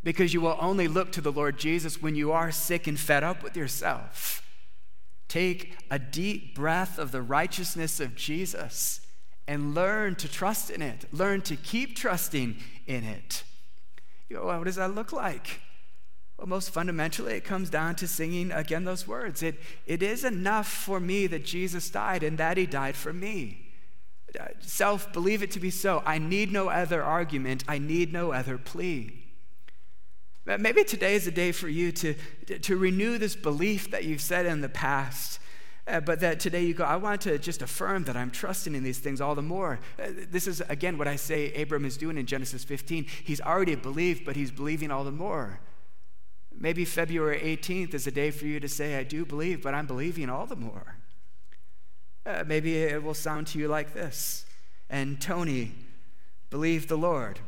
because 0.05 0.35
you 0.35 0.42
will 0.42 0.59
only 0.61 0.87
look 0.87 1.12
to 1.12 1.22
the 1.22 1.33
Lord 1.33 1.59
Jesus 1.59 2.03
when 2.03 2.14
you 2.14 2.31
are 2.31 2.53
sick 2.53 2.87
and 2.87 3.01
fed 3.01 3.25
up 3.25 3.42
with 3.42 3.57
yourself. 3.57 4.46
Take 5.29 5.77
a 5.90 5.99
deep 5.99 6.55
breath 6.55 6.99
of 6.99 7.11
the 7.11 7.22
righteousness 7.22 8.01
of 8.01 8.14
Jesus 8.14 9.01
and 9.49 9.75
learn 9.75 10.14
to 10.16 10.29
trust 10.29 10.70
in 10.70 10.83
it. 10.83 11.07
Learn 11.11 11.40
to 11.42 11.57
keep 11.57 11.96
trusting 11.96 12.57
in 12.87 13.03
it. 13.03 13.42
You 14.28 14.36
go, 14.36 14.46
well, 14.46 14.58
what 14.58 14.64
does 14.64 14.76
that 14.76 14.94
look 14.94 15.12
like? 15.12 15.60
Well, 16.36 16.46
most 16.46 16.70
fundamentally, 16.70 17.34
it 17.34 17.44
comes 17.44 17.70
down 17.70 17.94
to 17.96 18.08
singing 18.08 18.52
again 18.52 18.84
those 18.84 19.06
words. 19.06 19.42
It, 19.42 19.58
it 19.86 20.02
is 20.02 20.24
enough 20.24 20.68
for 20.68 21.00
me 21.00 21.26
that 21.28 21.44
Jesus 21.44 21.88
died 21.88 22.22
and 22.22 22.36
that 22.38 22.56
he 22.56 22.66
died 22.66 22.96
for 22.96 23.12
me. 23.12 23.72
Uh, 24.38 24.48
self, 24.60 25.12
believe 25.12 25.42
it 25.42 25.50
to 25.52 25.60
be 25.60 25.70
so. 25.70 26.02
I 26.04 26.18
need 26.18 26.52
no 26.52 26.68
other 26.68 27.02
argument, 27.02 27.64
I 27.66 27.78
need 27.78 28.12
no 28.12 28.32
other 28.32 28.58
plea. 28.58 29.22
Maybe 30.44 30.84
today 30.84 31.16
is 31.16 31.26
a 31.26 31.32
day 31.32 31.50
for 31.50 31.68
you 31.68 31.90
to, 31.90 32.14
to 32.60 32.76
renew 32.76 33.18
this 33.18 33.34
belief 33.34 33.90
that 33.90 34.04
you've 34.04 34.20
said 34.20 34.46
in 34.46 34.60
the 34.60 34.68
past 34.68 35.40
uh, 35.88 36.01
but 36.01 36.20
that 36.20 36.40
today 36.40 36.64
you 36.64 36.75
go, 36.75 36.85
I 36.85 36.96
want 36.96 37.20
to 37.22 37.38
just 37.38 37.62
affirm 37.62 38.05
that 38.05 38.16
I'm 38.16 38.31
trusting 38.31 38.75
in 38.75 38.83
these 38.83 38.99
things 38.99 39.20
all 39.20 39.37
the 39.37 39.42
more. 39.42 39.79
Uh, 39.99 40.09
this 40.31 40.49
is, 40.49 40.61
again, 40.68 40.99
what 40.99 41.07
I 41.07 41.14
say 41.16 41.53
Abram 41.55 41.85
is 41.85 41.96
doing 41.96 42.18
in 42.18 42.27
Genesis 42.27 42.64
15. 42.64 43.07
He's 43.25 43.40
already 43.40 43.77
believed, 43.77 44.25
but 44.25 44.35
he's 44.35 44.51
believing 44.51 44.90
all 44.90 45.05
the 45.05 45.12
more. 45.12 45.61
Maybe 46.59 46.85
February 46.85 47.38
18th 47.40 47.94
is 47.94 48.07
a 48.07 48.11
day 48.11 48.33
for 48.33 48.46
you 48.46 48.59
to 48.59 48.68
say, 48.68 48.96
I 48.96 49.05
do 49.05 49.25
believe, 49.25 49.62
but 49.62 49.75
I'm 49.75 49.87
believing 49.87 50.29
all 50.29 50.46
the 50.46 50.57
more. 50.57 50.96
Uh, 52.25 52.42
maybe 52.44 52.79
it 52.79 53.03
will 53.03 53.14
sound 53.14 53.46
to 53.49 53.59
you 53.59 53.68
like 53.68 53.94
this. 53.94 54.44
And 54.90 55.20
Tony 55.20 55.75
believed 56.51 56.88
the 56.88 56.99
Lord, 56.99 57.38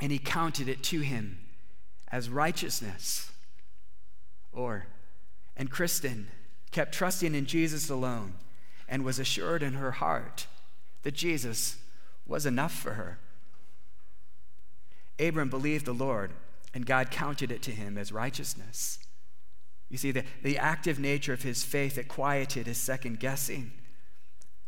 and 0.00 0.10
he 0.10 0.18
counted 0.18 0.68
it 0.68 0.82
to 0.84 1.00
him 1.00 1.38
as 2.10 2.28
righteousness. 2.28 3.30
Or, 4.52 4.86
and 5.56 5.70
Kristen 5.70 6.26
kept 6.72 6.94
trusting 6.94 7.34
in 7.34 7.46
Jesus 7.46 7.88
alone, 7.88 8.34
and 8.88 9.04
was 9.04 9.18
assured 9.18 9.62
in 9.62 9.74
her 9.74 9.92
heart 9.92 10.46
that 11.02 11.14
Jesus 11.14 11.76
was 12.26 12.46
enough 12.46 12.72
for 12.72 12.94
her. 12.94 13.18
Abram 15.18 15.50
believed 15.50 15.86
the 15.86 15.92
Lord, 15.92 16.32
and 16.74 16.86
God 16.86 17.10
counted 17.10 17.52
it 17.52 17.62
to 17.62 17.70
him 17.70 17.96
as 17.96 18.10
righteousness. 18.10 18.98
You 19.88 19.98
see, 19.98 20.10
the, 20.10 20.24
the 20.42 20.58
active 20.58 20.98
nature 20.98 21.34
of 21.34 21.42
his 21.42 21.62
faith 21.62 21.96
that 21.96 22.08
quieted 22.08 22.66
his 22.66 22.78
second 22.78 23.20
guessing. 23.20 23.72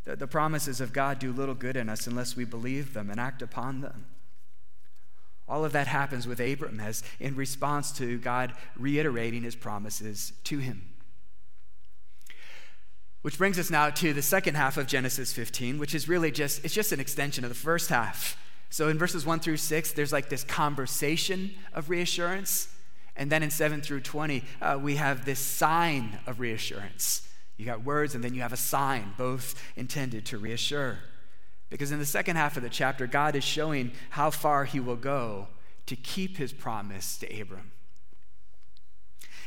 The, 0.04 0.16
the 0.16 0.26
promises 0.26 0.80
of 0.82 0.92
God 0.92 1.18
do 1.18 1.32
little 1.32 1.54
good 1.54 1.76
in 1.76 1.88
us 1.88 2.06
unless 2.06 2.36
we 2.36 2.44
believe 2.44 2.92
them 2.92 3.08
and 3.08 3.18
act 3.18 3.40
upon 3.40 3.80
them. 3.80 4.04
All 5.48 5.64
of 5.64 5.72
that 5.72 5.86
happens 5.86 6.26
with 6.26 6.40
Abram 6.40 6.80
as 6.80 7.02
in 7.20 7.36
response 7.36 7.90
to 7.92 8.18
God 8.18 8.52
reiterating 8.76 9.42
his 9.42 9.56
promises 9.56 10.32
to 10.44 10.58
him. 10.58 10.93
Which 13.24 13.38
brings 13.38 13.58
us 13.58 13.70
now 13.70 13.88
to 13.88 14.12
the 14.12 14.20
second 14.20 14.54
half 14.54 14.76
of 14.76 14.86
Genesis 14.86 15.32
15, 15.32 15.78
which 15.78 15.94
is 15.94 16.10
really 16.10 16.30
just 16.30 16.62
it's 16.62 16.74
just 16.74 16.92
an 16.92 17.00
extension 17.00 17.42
of 17.42 17.48
the 17.48 17.54
first 17.54 17.88
half. 17.88 18.36
So 18.68 18.88
in 18.88 18.98
verses 18.98 19.24
1 19.24 19.40
through 19.40 19.56
6, 19.56 19.92
there's 19.92 20.12
like 20.12 20.28
this 20.28 20.44
conversation 20.44 21.52
of 21.72 21.88
reassurance. 21.88 22.68
And 23.16 23.32
then 23.32 23.42
in 23.42 23.48
7 23.50 23.80
through 23.80 24.02
20, 24.02 24.44
uh, 24.60 24.78
we 24.78 24.96
have 24.96 25.24
this 25.24 25.38
sign 25.38 26.18
of 26.26 26.38
reassurance. 26.38 27.26
You 27.56 27.64
got 27.64 27.82
words 27.82 28.14
and 28.14 28.22
then 28.22 28.34
you 28.34 28.42
have 28.42 28.52
a 28.52 28.58
sign, 28.58 29.14
both 29.16 29.54
intended 29.74 30.26
to 30.26 30.36
reassure. 30.36 30.98
Because 31.70 31.92
in 31.92 32.00
the 32.00 32.04
second 32.04 32.36
half 32.36 32.58
of 32.58 32.62
the 32.62 32.68
chapter, 32.68 33.06
God 33.06 33.34
is 33.34 33.42
showing 33.42 33.92
how 34.10 34.28
far 34.28 34.66
he 34.66 34.80
will 34.80 34.96
go 34.96 35.48
to 35.86 35.96
keep 35.96 36.36
his 36.36 36.52
promise 36.52 37.16
to 37.16 37.40
Abram. 37.40 37.72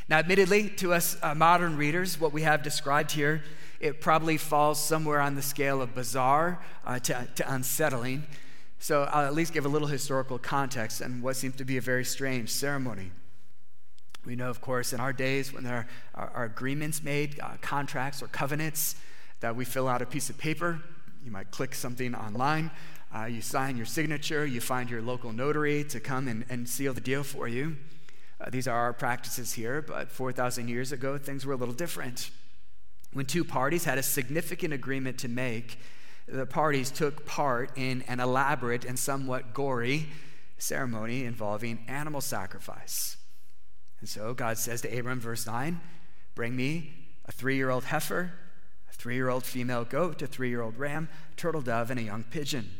Now, 0.08 0.18
admittedly, 0.18 0.70
to 0.70 0.94
us 0.94 1.18
uh, 1.22 1.34
modern 1.34 1.76
readers, 1.76 2.18
what 2.18 2.32
we 2.32 2.42
have 2.42 2.62
described 2.62 3.12
here, 3.12 3.42
it 3.78 4.00
probably 4.00 4.38
falls 4.38 4.82
somewhere 4.82 5.20
on 5.20 5.34
the 5.34 5.42
scale 5.42 5.82
of 5.82 5.94
bizarre 5.94 6.60
uh, 6.86 6.98
to, 7.00 7.28
to 7.36 7.52
unsettling. 7.52 8.24
So 8.78 9.02
I'll 9.02 9.26
at 9.26 9.34
least 9.34 9.52
give 9.52 9.66
a 9.66 9.68
little 9.68 9.88
historical 9.88 10.38
context 10.38 11.00
and 11.00 11.22
what 11.22 11.36
seems 11.36 11.56
to 11.56 11.64
be 11.64 11.76
a 11.76 11.80
very 11.80 12.04
strange 12.04 12.48
ceremony. 12.48 13.10
We 14.24 14.34
know, 14.34 14.48
of 14.48 14.60
course, 14.60 14.92
in 14.92 15.00
our 15.00 15.12
days 15.12 15.52
when 15.52 15.64
there 15.64 15.86
are, 16.14 16.30
are 16.34 16.44
agreements 16.44 17.02
made, 17.02 17.38
uh, 17.40 17.52
contracts 17.60 18.22
or 18.22 18.28
covenants, 18.28 18.96
that 19.40 19.56
we 19.56 19.64
fill 19.64 19.88
out 19.88 20.00
a 20.00 20.06
piece 20.06 20.30
of 20.30 20.38
paper. 20.38 20.80
You 21.24 21.30
might 21.30 21.50
click 21.50 21.74
something 21.74 22.14
online. 22.14 22.70
Uh, 23.14 23.24
you 23.24 23.40
sign 23.42 23.76
your 23.76 23.86
signature. 23.86 24.46
You 24.46 24.60
find 24.60 24.88
your 24.88 25.02
local 25.02 25.32
notary 25.32 25.84
to 25.84 26.00
come 26.00 26.28
and, 26.28 26.44
and 26.48 26.68
seal 26.68 26.94
the 26.94 27.00
deal 27.00 27.22
for 27.22 27.46
you. 27.46 27.76
Uh, 28.40 28.50
these 28.50 28.68
are 28.68 28.76
our 28.76 28.92
practices 28.92 29.54
here, 29.54 29.82
but 29.82 30.10
4,000 30.10 30.68
years 30.68 30.92
ago, 30.92 31.18
things 31.18 31.44
were 31.44 31.54
a 31.54 31.56
little 31.56 31.74
different. 31.74 32.30
When 33.12 33.26
two 33.26 33.44
parties 33.44 33.84
had 33.84 33.98
a 33.98 34.02
significant 34.02 34.72
agreement 34.72 35.18
to 35.18 35.28
make, 35.28 35.78
the 36.26 36.46
parties 36.46 36.90
took 36.90 37.26
part 37.26 37.76
in 37.76 38.02
an 38.02 38.20
elaborate 38.20 38.84
and 38.84 38.98
somewhat 38.98 39.54
gory 39.54 40.06
ceremony 40.58 41.24
involving 41.24 41.84
animal 41.88 42.20
sacrifice. 42.20 43.16
And 44.00 44.08
so 44.08 44.34
God 44.34 44.58
says 44.58 44.82
to 44.82 44.98
Abram, 44.98 45.20
verse 45.20 45.46
9, 45.46 45.80
Bring 46.34 46.54
me 46.54 46.92
a 47.24 47.32
three 47.32 47.56
year 47.56 47.70
old 47.70 47.84
heifer, 47.84 48.32
a 48.88 48.92
three 48.92 49.14
year 49.14 49.28
old 49.28 49.44
female 49.44 49.84
goat, 49.84 50.22
a 50.22 50.26
three 50.26 50.50
year 50.50 50.62
old 50.62 50.78
ram, 50.78 51.08
a 51.32 51.36
turtle 51.36 51.62
dove, 51.62 51.90
and 51.90 51.98
a 51.98 52.04
young 52.04 52.24
pigeon. 52.24 52.70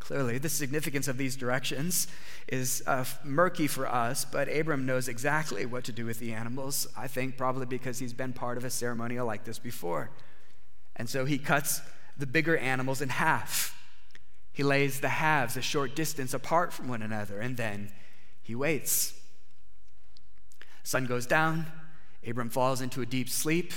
Clearly, 0.00 0.38
the 0.38 0.48
significance 0.48 1.06
of 1.06 1.18
these 1.18 1.36
directions 1.36 2.08
is 2.48 2.82
uh, 2.86 3.04
murky 3.22 3.68
for 3.68 3.86
us, 3.86 4.24
but 4.24 4.48
Abram 4.48 4.84
knows 4.84 5.06
exactly 5.06 5.66
what 5.66 5.84
to 5.84 5.92
do 5.92 6.04
with 6.04 6.18
the 6.18 6.32
animals, 6.32 6.88
I 6.96 7.06
think 7.06 7.36
probably 7.36 7.66
because 7.66 8.00
he's 8.00 8.12
been 8.12 8.32
part 8.32 8.56
of 8.56 8.64
a 8.64 8.70
ceremonial 8.70 9.26
like 9.26 9.44
this 9.44 9.58
before. 9.58 10.10
And 10.96 11.08
so 11.08 11.26
he 11.26 11.38
cuts 11.38 11.80
the 12.16 12.26
bigger 12.26 12.56
animals 12.56 13.00
in 13.00 13.10
half. 13.10 13.76
He 14.52 14.62
lays 14.62 15.00
the 15.00 15.10
halves 15.10 15.56
a 15.56 15.62
short 15.62 15.94
distance 15.94 16.34
apart 16.34 16.72
from 16.72 16.88
one 16.88 17.02
another, 17.02 17.38
and 17.38 17.56
then 17.56 17.92
he 18.42 18.54
waits. 18.54 19.14
Sun 20.82 21.06
goes 21.06 21.26
down, 21.26 21.66
Abram 22.26 22.50
falls 22.50 22.80
into 22.80 23.00
a 23.00 23.06
deep 23.06 23.28
sleep 23.28 23.72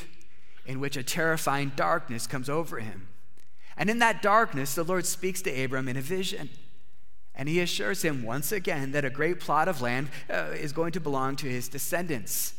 in 0.66 0.80
which 0.80 0.98
a 0.98 1.04
terrifying 1.04 1.74
darkness 1.76 2.26
comes 2.26 2.50
over 2.50 2.80
him. 2.80 3.08
And 3.78 3.90
in 3.90 4.00
that 4.00 4.22
darkness, 4.22 4.76
the 4.76 4.84
Lord 4.84 5.06
speaks 5.06 5.42
to 5.44 5.64
Abram 5.64 5.88
in 5.88 5.98
a 5.98 6.02
vision. 6.02 6.50
And 7.36 7.50
he 7.50 7.60
assures 7.60 8.04
him 8.04 8.24
once 8.24 8.52
again 8.52 8.92
that 8.92 9.06
a 9.06 9.10
great 9.10 9.40
plot 9.40 9.68
of 9.68 9.82
land 9.82 10.10
uh, 10.30 10.52
is 10.54 10.72
going 10.72 10.92
to 10.92 11.00
belong 11.00 11.36
to 11.38 11.48
his 11.48 11.68
descendants. 11.68 12.54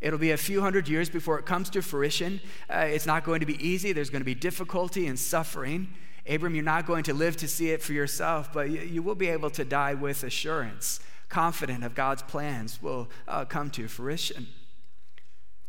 It'll 0.00 0.18
be 0.18 0.30
a 0.30 0.36
few 0.36 0.60
hundred 0.60 0.86
years 0.88 1.08
before 1.08 1.38
it 1.38 1.46
comes 1.46 1.70
to 1.70 1.82
fruition. 1.82 2.40
Uh, 2.68 2.86
it's 2.88 3.06
not 3.06 3.24
going 3.24 3.40
to 3.40 3.46
be 3.46 3.66
easy. 3.66 3.92
There's 3.92 4.10
going 4.10 4.20
to 4.20 4.26
be 4.26 4.34
difficulty 4.34 5.06
and 5.06 5.18
suffering. 5.18 5.88
Abram, 6.28 6.54
you're 6.54 6.62
not 6.62 6.86
going 6.86 7.04
to 7.04 7.14
live 7.14 7.36
to 7.38 7.48
see 7.48 7.70
it 7.70 7.82
for 7.82 7.94
yourself, 7.94 8.52
but 8.52 8.70
you, 8.70 8.80
you 8.80 9.02
will 9.02 9.14
be 9.14 9.28
able 9.28 9.50
to 9.50 9.64
die 9.64 9.94
with 9.94 10.22
assurance, 10.22 11.00
confident 11.28 11.82
of 11.82 11.94
God's 11.94 12.22
plans 12.22 12.82
will 12.82 13.08
uh, 13.26 13.46
come 13.46 13.70
to 13.70 13.88
fruition. 13.88 14.46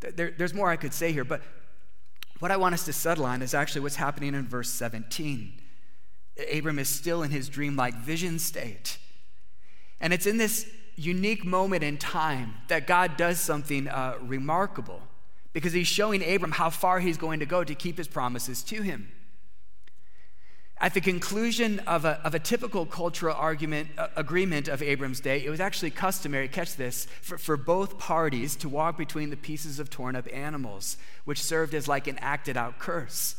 There, 0.02 0.32
there's 0.38 0.54
more 0.54 0.70
I 0.70 0.76
could 0.76 0.94
say 0.94 1.12
here, 1.12 1.24
but 1.24 1.42
what 2.40 2.52
I 2.52 2.58
want 2.58 2.74
us 2.74 2.86
to 2.86 2.94
settle 2.94 3.26
on 3.26 3.42
is 3.42 3.54
actually 3.54 3.82
what's 3.82 3.98
happening 3.98 4.34
in 4.34 4.48
verse 4.48 4.70
17. 4.70 5.54
Abram 6.54 6.80
is 6.80 6.88
still 6.88 7.22
in 7.22 7.32
his 7.32 7.50
dreamlike 7.50 7.96
vision 7.96 8.40
state. 8.40 8.98
And 10.00 10.14
it's 10.14 10.26
in 10.26 10.38
this 10.38 10.70
unique 10.96 11.46
moment 11.46 11.84
in 11.84 11.98
time 11.98 12.56
that 12.68 12.88
God 12.88 13.18
does 13.18 13.40
something 13.40 13.88
uh, 13.88 14.16
remarkable 14.22 15.02
because 15.54 15.74
he's 15.74 15.88
showing 15.88 16.24
Abram 16.24 16.52
how 16.52 16.70
far 16.70 17.00
he's 17.00 17.18
going 17.18 17.40
to 17.40 17.46
go 17.46 17.64
to 17.64 17.76
keep 17.76 17.98
his 17.98 18.08
promises 18.08 18.64
to 18.64 18.82
him. 18.82 19.12
At 20.82 20.94
the 20.94 21.02
conclusion 21.02 21.80
of 21.80 22.06
a, 22.06 22.22
of 22.24 22.34
a 22.34 22.40
typical 22.40 22.86
cultural 22.86 23.36
argument, 23.36 23.90
uh, 23.98 24.08
agreement 24.16 24.70
of 24.70 24.82
Abram's 24.82 25.20
day, 25.20 25.44
it 25.44 25.50
was 25.50 25.60
actually 25.60 25.92
customary, 25.92 26.48
catch 26.48 26.78
this, 26.78 27.06
for, 27.22 27.38
for 27.38 27.58
both 27.58 27.98
parties 27.98 28.56
to 28.58 28.70
walk 28.70 28.98
between 28.98 29.30
the 29.30 29.36
pieces 29.36 29.80
of 29.80 29.90
torn 29.90 30.16
up 30.16 30.26
animals, 30.32 30.96
which 31.26 31.44
served 31.44 31.74
as 31.74 31.90
like 31.90 32.08
an 32.08 32.18
acted 32.20 32.56
out 32.56 32.80
curse. 32.80 33.36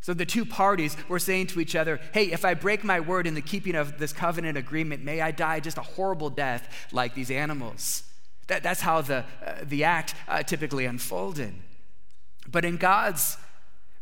So 0.00 0.14
the 0.14 0.24
two 0.24 0.46
parties 0.46 0.96
were 1.08 1.18
saying 1.18 1.48
to 1.48 1.60
each 1.60 1.74
other, 1.74 2.00
Hey, 2.14 2.30
if 2.30 2.44
I 2.44 2.54
break 2.54 2.84
my 2.84 3.00
word 3.00 3.26
in 3.26 3.34
the 3.34 3.42
keeping 3.42 3.74
of 3.74 3.98
this 3.98 4.12
covenant 4.12 4.56
agreement, 4.56 5.04
may 5.04 5.20
I 5.20 5.32
die 5.32 5.58
just 5.58 5.76
a 5.76 5.82
horrible 5.82 6.30
death 6.30 6.88
like 6.92 7.14
these 7.14 7.32
animals. 7.32 8.04
That, 8.46 8.62
that's 8.62 8.80
how 8.80 9.02
the, 9.02 9.24
uh, 9.44 9.54
the 9.62 9.82
act 9.84 10.14
uh, 10.28 10.44
typically 10.44 10.84
unfolded. 10.84 11.52
But 12.48 12.64
in 12.64 12.76
God's 12.76 13.36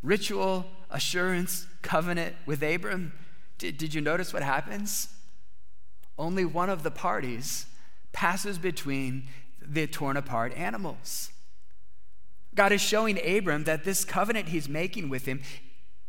ritual 0.03 0.67
assurance 0.91 1.67
covenant 1.83 2.37
with 2.47 2.63
Abram, 2.63 3.13
did, 3.59 3.77
did 3.79 3.95
you 3.95 4.01
notice 4.01 4.33
what 4.33 4.43
happens? 4.43 5.09
Only 6.19 6.45
one 6.45 6.71
of 6.71 6.83
the 6.83 6.91
parties 6.91 7.67
passes 8.13 8.59
between 8.59 9.25
the 9.61 9.87
torn 9.87 10.17
apart 10.17 10.53
animals. 10.57 11.31
God 12.55 12.73
is 12.73 12.81
showing 12.81 13.19
Abram 13.25 13.65
that 13.65 13.85
this 13.85 14.05
covenant 14.05 14.49
he's 14.49 14.69
making 14.69 15.09
with 15.09 15.27
him, 15.27 15.43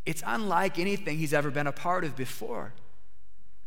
it's 0.06 0.24
unlike 0.26 0.80
anything 0.80 1.18
he's 1.18 1.34
ever 1.34 1.52
been 1.52 1.68
a 1.68 1.72
part 1.72 2.04
of 2.04 2.16
before. 2.16 2.74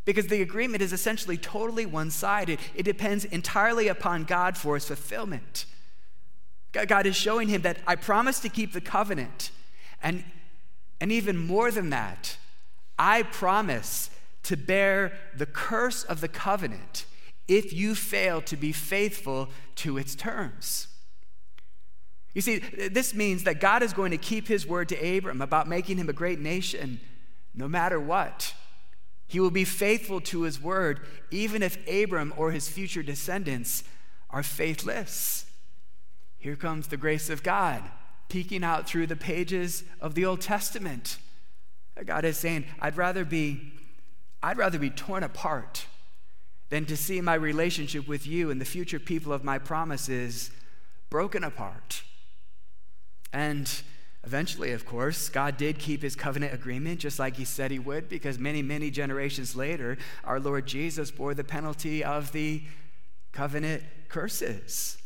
Because 0.05 0.27
the 0.27 0.43
agreement 0.43 0.83
is 0.83 0.93
essentially 0.93 1.37
totally 1.37 1.87
one 1.87 2.11
sided. 2.11 2.59
It 2.75 2.83
depends 2.83 3.25
entirely 3.25 3.87
upon 3.87 4.25
God 4.25 4.57
for 4.57 4.77
its 4.77 4.87
fulfillment. 4.87 5.67
God 6.73 7.07
is 7.07 7.15
showing 7.15 7.49
him 7.49 7.63
that 7.63 7.79
I 7.87 7.95
promise 7.95 8.41
to 8.41 8.49
keep 8.49 8.73
the 8.73 8.81
covenant. 8.81 9.51
And, 10.03 10.25
and 11.03 11.11
even 11.11 11.37
more 11.37 11.73
than 11.73 11.91
that, 11.91 12.37
I 12.97 13.25
promise 13.25 14.09
to 14.45 14.57
bear 14.57 15.13
the 15.37 15.47
curse 15.47 16.05
of 16.05 16.21
the 16.21 16.29
covenant 16.29 17.07
if 17.49 17.73
you 17.73 17.97
fail 17.97 18.41
to 18.43 18.57
be 18.57 18.71
faithful 18.71 19.49
to 19.75 19.99
its 19.99 20.15
terms. 20.15 20.87
You 22.35 22.41
see, 22.41 22.59
this 22.59 23.15
means 23.15 23.43
that 23.43 23.59
God 23.59 23.83
is 23.83 23.93
going 23.93 24.13
to 24.13 24.17
keep 24.17 24.47
his 24.47 24.65
word 24.65 24.89
to 24.91 25.17
Abram 25.17 25.43
about 25.43 25.67
making 25.67 25.97
him 25.97 26.09
a 26.09 26.13
great 26.13 26.39
nation 26.39 27.01
no 27.53 27.67
matter 27.67 27.99
what. 27.99 28.55
He 29.27 29.41
will 29.41 29.51
be 29.51 29.65
faithful 29.65 30.21
to 30.21 30.43
his 30.43 30.63
word, 30.63 31.05
even 31.33 31.65
if 31.65 31.85
Abram 31.89 32.33
or 32.37 32.53
his 32.53 32.69
future 32.69 33.03
descendants 33.03 33.83
are 34.31 34.45
faithless. 34.45 35.47
Here 36.39 36.55
comes 36.55 36.87
the 36.87 36.97
grace 36.97 37.29
of 37.29 37.43
God 37.43 37.83
peeking 38.33 38.65
out 38.65 38.87
through 38.87 39.07
the 39.07 39.15
pages 39.15 39.85
of 40.01 40.15
the 40.15 40.25
Old 40.25 40.41
Testament. 40.41 41.19
God 42.07 42.25
is 42.25 42.39
saying, 42.39 42.65
I'd 42.81 42.97
rather 42.97 43.27
be, 43.27 43.75
I'd 44.43 44.57
rather 44.57 44.79
be 44.79 44.89
torn 44.89 45.23
apart 45.23 45.85
than 46.71 46.87
to 46.87 46.97
see 46.97 47.21
my 47.21 47.35
relationship 47.35 48.09
with 48.09 48.27
you 48.27 48.51
and 48.51 48.59
the 48.59 48.65
future 48.65 48.99
people 48.99 49.35
of 49.35 49.45
my 49.45 49.59
promises 49.59 50.51
broken 51.11 51.45
apart. 51.45 52.05
And 53.35 53.71
eventually, 54.25 54.73
of 54.73 54.87
course, 54.87 55.29
God 55.29 55.59
did 55.59 55.79
keep 55.79 56.01
his 56.01 56.17
covenant 56.17 56.55
agreement 56.55 57.01
just 57.01 57.19
like 57.19 57.37
he 57.37 57.45
said 57.45 57.71
he 57.71 57.79
would, 57.79 58.09
because 58.09 58.39
many, 58.39 58.63
many 58.63 58.91
generations 58.91 59.55
later, 59.55 59.99
our 60.25 60.41
Lord 60.41 60.65
Jesus 60.65 61.11
bore 61.11 61.35
the 61.35 61.45
penalty 61.45 62.03
of 62.03 62.33
the 62.33 62.63
covenant 63.33 63.83
curses. 64.09 65.02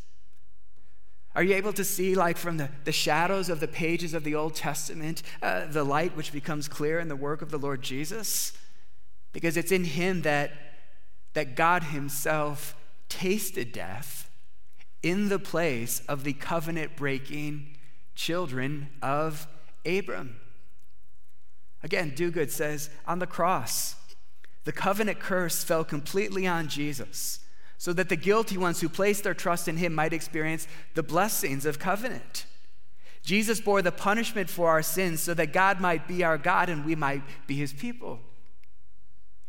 Are 1.37 1.43
you 1.43 1.53
able 1.53 1.73
to 1.73 1.83
see, 1.83 2.15
like 2.15 2.35
from 2.35 2.57
the, 2.57 2.67
the 2.83 2.91
shadows 2.91 3.49
of 3.49 3.59
the 3.59 3.67
pages 3.67 4.15
of 4.15 4.23
the 4.23 4.33
Old 4.33 4.55
Testament, 4.55 5.21
uh, 5.43 5.67
the 5.67 5.83
light 5.83 6.17
which 6.17 6.33
becomes 6.33 6.67
clear 6.67 6.99
in 6.99 7.09
the 7.09 7.15
work 7.15 7.43
of 7.43 7.51
the 7.51 7.59
Lord 7.59 7.83
Jesus? 7.83 8.57
Because 9.33 9.55
it's 9.55 9.71
in 9.71 9.83
Him 9.83 10.23
that, 10.23 10.51
that 11.33 11.55
God 11.55 11.83
Himself 11.83 12.75
tasted 13.07 13.71
death 13.71 14.31
in 15.03 15.29
the 15.29 15.37
place 15.37 16.01
of 16.07 16.23
the 16.23 16.33
covenant 16.33 16.95
breaking 16.95 17.77
children 18.15 18.89
of 19.03 19.47
Abram. 19.85 20.37
Again, 21.83 22.13
Duguid 22.15 22.49
says 22.49 22.89
on 23.05 23.19
the 23.19 23.27
cross, 23.27 23.95
the 24.63 24.71
covenant 24.71 25.19
curse 25.19 25.63
fell 25.63 25.83
completely 25.83 26.47
on 26.47 26.67
Jesus 26.67 27.41
so 27.77 27.93
that 27.93 28.09
the 28.09 28.15
guilty 28.15 28.57
ones 28.57 28.81
who 28.81 28.89
placed 28.89 29.23
their 29.23 29.33
trust 29.33 29.67
in 29.67 29.77
him 29.77 29.93
might 29.93 30.13
experience 30.13 30.67
the 30.95 31.03
blessings 31.03 31.65
of 31.65 31.79
covenant. 31.79 32.45
Jesus 33.21 33.59
bore 33.59 33.81
the 33.81 33.91
punishment 33.91 34.49
for 34.49 34.69
our 34.69 34.81
sins 34.81 35.21
so 35.21 35.33
that 35.33 35.53
God 35.53 35.79
might 35.79 36.07
be 36.07 36.23
our 36.23 36.37
God 36.37 36.69
and 36.69 36.85
we 36.85 36.95
might 36.95 37.21
be 37.45 37.55
his 37.55 37.73
people. 37.73 38.19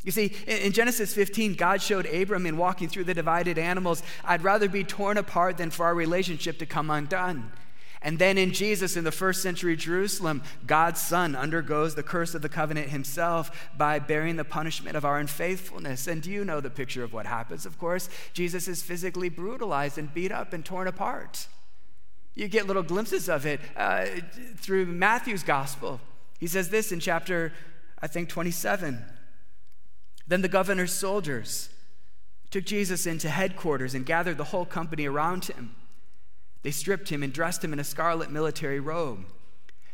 You 0.04 0.12
see, 0.12 0.34
in 0.46 0.72
Genesis 0.72 1.12
15, 1.12 1.54
God 1.54 1.82
showed 1.82 2.06
Abram 2.06 2.46
in 2.46 2.56
walking 2.56 2.88
through 2.88 3.04
the 3.04 3.14
divided 3.14 3.58
animals, 3.58 4.02
I'd 4.24 4.42
rather 4.42 4.68
be 4.68 4.84
torn 4.84 5.18
apart 5.18 5.56
than 5.56 5.70
for 5.70 5.86
our 5.86 5.94
relationship 5.94 6.58
to 6.58 6.66
come 6.66 6.90
undone. 6.90 7.52
And 8.00 8.18
then 8.18 8.38
in 8.38 8.52
Jesus, 8.52 8.96
in 8.96 9.04
the 9.04 9.12
first 9.12 9.42
century 9.42 9.76
Jerusalem, 9.76 10.42
God's 10.66 11.00
Son 11.00 11.34
undergoes 11.34 11.94
the 11.94 12.02
curse 12.02 12.34
of 12.34 12.42
the 12.42 12.48
covenant 12.48 12.90
himself 12.90 13.70
by 13.76 13.98
bearing 13.98 14.36
the 14.36 14.44
punishment 14.44 14.96
of 14.96 15.04
our 15.04 15.18
unfaithfulness. 15.18 16.06
And 16.06 16.22
do 16.22 16.30
you 16.30 16.44
know 16.44 16.60
the 16.60 16.70
picture 16.70 17.02
of 17.02 17.12
what 17.12 17.26
happens? 17.26 17.66
Of 17.66 17.78
course, 17.78 18.08
Jesus 18.32 18.68
is 18.68 18.82
physically 18.82 19.28
brutalized 19.28 19.98
and 19.98 20.14
beat 20.14 20.30
up 20.30 20.52
and 20.52 20.64
torn 20.64 20.86
apart. 20.86 21.48
You 22.34 22.46
get 22.46 22.68
little 22.68 22.84
glimpses 22.84 23.28
of 23.28 23.46
it 23.46 23.60
uh, 23.76 24.06
through 24.56 24.86
Matthew's 24.86 25.42
gospel. 25.42 26.00
He 26.38 26.46
says 26.46 26.68
this 26.68 26.92
in 26.92 27.00
chapter, 27.00 27.52
I 28.00 28.06
think, 28.06 28.28
27. 28.28 29.04
Then 30.28 30.42
the 30.42 30.48
governor's 30.48 30.92
soldiers 30.92 31.68
took 32.50 32.64
Jesus 32.64 33.06
into 33.06 33.28
headquarters 33.28 33.94
and 33.94 34.06
gathered 34.06 34.38
the 34.38 34.44
whole 34.44 34.64
company 34.64 35.06
around 35.06 35.46
him. 35.46 35.74
They 36.62 36.70
stripped 36.70 37.08
him 37.08 37.22
and 37.22 37.32
dressed 37.32 37.62
him 37.62 37.72
in 37.72 37.78
a 37.78 37.84
scarlet 37.84 38.30
military 38.30 38.80
robe. 38.80 39.26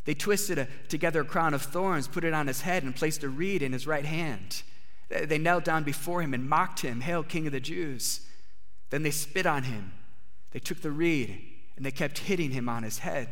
They 0.05 0.15
twisted 0.15 0.59
a, 0.59 0.69
together 0.89 1.23
a 1.23 1.25
crown 1.25 1.55
of 1.55 1.63
thorns, 1.63 2.09
put 2.09 2.25
it 2.25 2.35
on 2.35 2.47
his 2.47 2.63
head, 2.63 2.83
and 2.83 2.95
placed 2.95 3.23
a 3.23 3.29
reed 3.29 3.63
in 3.63 3.73
his 3.73 3.87
right 3.87 4.05
hand. 4.05 4.63
They 5.09 5.39
knelt 5.39 5.65
down 5.65 5.85
before 5.85 6.23
him 6.23 6.35
and 6.35 6.49
mocked 6.49 6.81
him, 6.81 7.03
Hail, 7.03 7.23
King 7.23 7.47
of 7.47 7.53
the 7.53 7.61
Jews. 7.61 8.27
Then 8.91 9.03
they 9.03 9.11
spit 9.11 9.47
on 9.47 9.65
him. 9.65 9.93
They 10.53 10.59
took 10.59 10.81
the 10.81 10.91
reed 10.91 11.41
and 11.77 11.85
they 11.85 11.91
kept 11.91 12.19
hitting 12.19 12.53
him 12.53 12.69
on 12.69 12.83
his 12.83 13.01
head. 13.01 13.29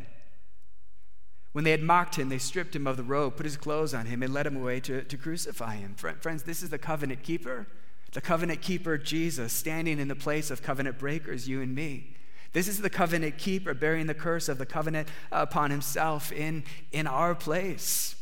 When 1.53 1.65
they 1.65 1.71
had 1.71 1.83
mocked 1.83 2.17
him, 2.17 2.29
they 2.29 2.39
stripped 2.39 2.75
him 2.75 2.87
of 2.87 2.97
the 2.97 3.03
robe, 3.03 3.37
put 3.37 3.47
his 3.47 3.59
clothes 3.59 3.93
on 3.93 4.07
him, 4.07 4.23
and 4.23 4.33
led 4.33 4.47
him 4.47 4.57
away 4.57 4.81
to, 4.81 5.05
to 5.05 5.17
crucify 5.17 5.77
him. 5.77 5.95
Friends, 5.95 6.43
this 6.43 6.63
is 6.63 6.71
the 6.71 6.79
covenant 6.79 7.23
keeper, 7.23 7.67
the 8.13 8.23
covenant 8.23 8.63
keeper 8.63 8.97
Jesus, 8.97 9.53
standing 9.53 9.99
in 9.99 10.09
the 10.09 10.17
place 10.17 10.51
of 10.51 10.63
covenant 10.63 10.99
breakers, 10.99 11.49
you 11.49 11.61
and 11.61 11.75
me. 11.75 12.12
This 12.53 12.69
is 12.69 12.81
the 12.81 12.91
covenant 12.91 13.39
keeper 13.39 13.75
bearing 13.75 14.07
the 14.07 14.15
curse 14.15 14.49
of 14.49 14.59
the 14.59 14.67
covenant 14.67 15.09
upon 15.31 15.71
himself 15.71 16.31
in, 16.31 16.65
in 16.91 17.07
our 17.07 17.35
place. 17.35 18.15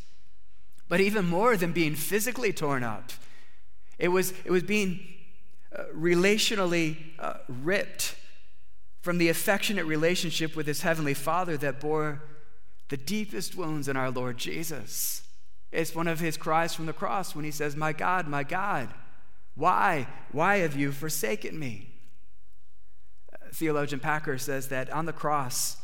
But 0.88 1.00
even 1.00 1.26
more 1.26 1.56
than 1.56 1.72
being 1.72 1.94
physically 1.94 2.52
torn 2.52 2.84
up, 2.84 3.12
it 3.98 4.08
was, 4.08 4.32
it 4.44 4.50
was 4.50 4.62
being 4.62 5.00
uh, 5.74 5.84
relationally 5.94 6.96
uh, 7.18 7.34
ripped 7.48 8.16
from 9.00 9.18
the 9.18 9.28
affectionate 9.28 9.86
relationship 9.86 10.54
with 10.54 10.66
his 10.66 10.82
heavenly 10.82 11.14
Father 11.14 11.56
that 11.56 11.80
bore 11.80 12.22
the 12.88 12.96
deepest 12.96 13.56
wounds 13.56 13.88
in 13.88 13.96
our 13.96 14.10
Lord 14.10 14.36
Jesus. 14.36 15.22
It's 15.72 15.94
one 15.94 16.08
of 16.08 16.20
his 16.20 16.36
cries 16.36 16.74
from 16.74 16.86
the 16.86 16.92
cross 16.92 17.34
when 17.34 17.44
he 17.44 17.50
says, 17.50 17.76
My 17.76 17.92
God, 17.92 18.26
my 18.26 18.42
God, 18.42 18.88
why, 19.54 20.08
why 20.32 20.58
have 20.58 20.76
you 20.76 20.92
forsaken 20.92 21.58
me? 21.58 21.89
Theologian 23.52 24.00
Packer 24.00 24.38
says 24.38 24.68
that 24.68 24.90
on 24.90 25.06
the 25.06 25.12
cross, 25.12 25.76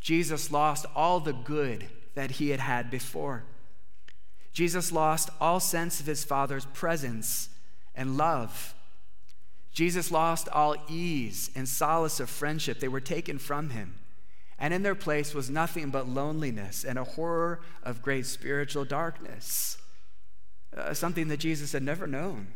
Jesus 0.00 0.50
lost 0.50 0.86
all 0.94 1.20
the 1.20 1.32
good 1.32 1.86
that 2.14 2.32
he 2.32 2.50
had 2.50 2.60
had 2.60 2.90
before. 2.90 3.44
Jesus 4.52 4.92
lost 4.92 5.30
all 5.40 5.60
sense 5.60 5.98
of 6.00 6.06
his 6.06 6.24
Father's 6.24 6.66
presence 6.66 7.48
and 7.94 8.16
love. 8.16 8.74
Jesus 9.72 10.12
lost 10.12 10.48
all 10.50 10.76
ease 10.88 11.50
and 11.56 11.68
solace 11.68 12.20
of 12.20 12.30
friendship. 12.30 12.78
They 12.78 12.88
were 12.88 13.00
taken 13.00 13.38
from 13.38 13.70
him. 13.70 13.96
And 14.58 14.72
in 14.72 14.82
their 14.82 14.94
place 14.94 15.34
was 15.34 15.50
nothing 15.50 15.90
but 15.90 16.08
loneliness 16.08 16.84
and 16.84 16.98
a 16.98 17.04
horror 17.04 17.60
of 17.82 18.00
great 18.00 18.26
spiritual 18.26 18.84
darkness, 18.84 19.78
uh, 20.76 20.94
something 20.94 21.26
that 21.28 21.38
Jesus 21.38 21.72
had 21.72 21.82
never 21.82 22.06
known. 22.06 22.46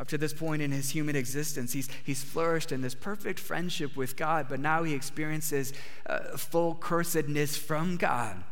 Up 0.00 0.08
to 0.08 0.16
this 0.16 0.32
point 0.32 0.62
in 0.62 0.72
his 0.72 0.88
human 0.88 1.14
existence, 1.14 1.74
he's, 1.74 1.86
he's 2.02 2.24
flourished 2.24 2.72
in 2.72 2.80
this 2.80 2.94
perfect 2.94 3.38
friendship 3.38 3.96
with 3.96 4.16
God, 4.16 4.46
but 4.48 4.58
now 4.58 4.82
he 4.82 4.94
experiences 4.94 5.74
uh, 6.06 6.38
full 6.38 6.74
cursedness 6.74 7.58
from 7.58 7.98
God. 7.98 8.42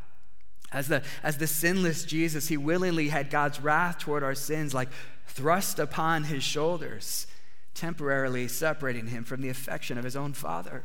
As 0.72 0.88
the, 0.88 1.02
as 1.22 1.38
the 1.38 1.46
sinless 1.46 2.04
Jesus, 2.04 2.48
he 2.48 2.58
willingly 2.58 3.08
had 3.08 3.30
God's 3.30 3.62
wrath 3.62 3.98
toward 3.98 4.22
our 4.22 4.34
sins 4.34 4.74
like 4.74 4.90
thrust 5.26 5.78
upon 5.78 6.24
his 6.24 6.42
shoulders, 6.42 7.26
temporarily 7.72 8.46
separating 8.46 9.06
him 9.06 9.24
from 9.24 9.40
the 9.40 9.48
affection 9.48 9.96
of 9.96 10.04
his 10.04 10.16
own 10.16 10.34
Father. 10.34 10.84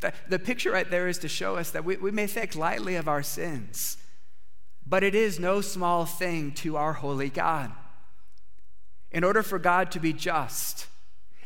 The, 0.00 0.14
the 0.30 0.38
picture 0.38 0.70
right 0.70 0.90
there 0.90 1.08
is 1.08 1.18
to 1.18 1.28
show 1.28 1.56
us 1.56 1.70
that 1.72 1.84
we, 1.84 1.98
we 1.98 2.10
may 2.10 2.26
think 2.26 2.54
lightly 2.54 2.96
of 2.96 3.06
our 3.06 3.22
sins, 3.22 3.98
but 4.86 5.04
it 5.04 5.14
is 5.14 5.38
no 5.38 5.60
small 5.60 6.06
thing 6.06 6.52
to 6.52 6.78
our 6.78 6.94
holy 6.94 7.28
God. 7.28 7.70
In 9.14 9.22
order 9.22 9.44
for 9.44 9.60
God 9.60 9.92
to 9.92 10.00
be 10.00 10.12
just, 10.12 10.88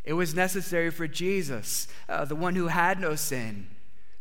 it 0.03 0.13
was 0.13 0.33
necessary 0.33 0.89
for 0.89 1.07
Jesus, 1.07 1.87
uh, 2.09 2.25
the 2.25 2.35
one 2.35 2.55
who 2.55 2.65
had 2.65 2.99
no 2.99 3.13
sin, 3.13 3.67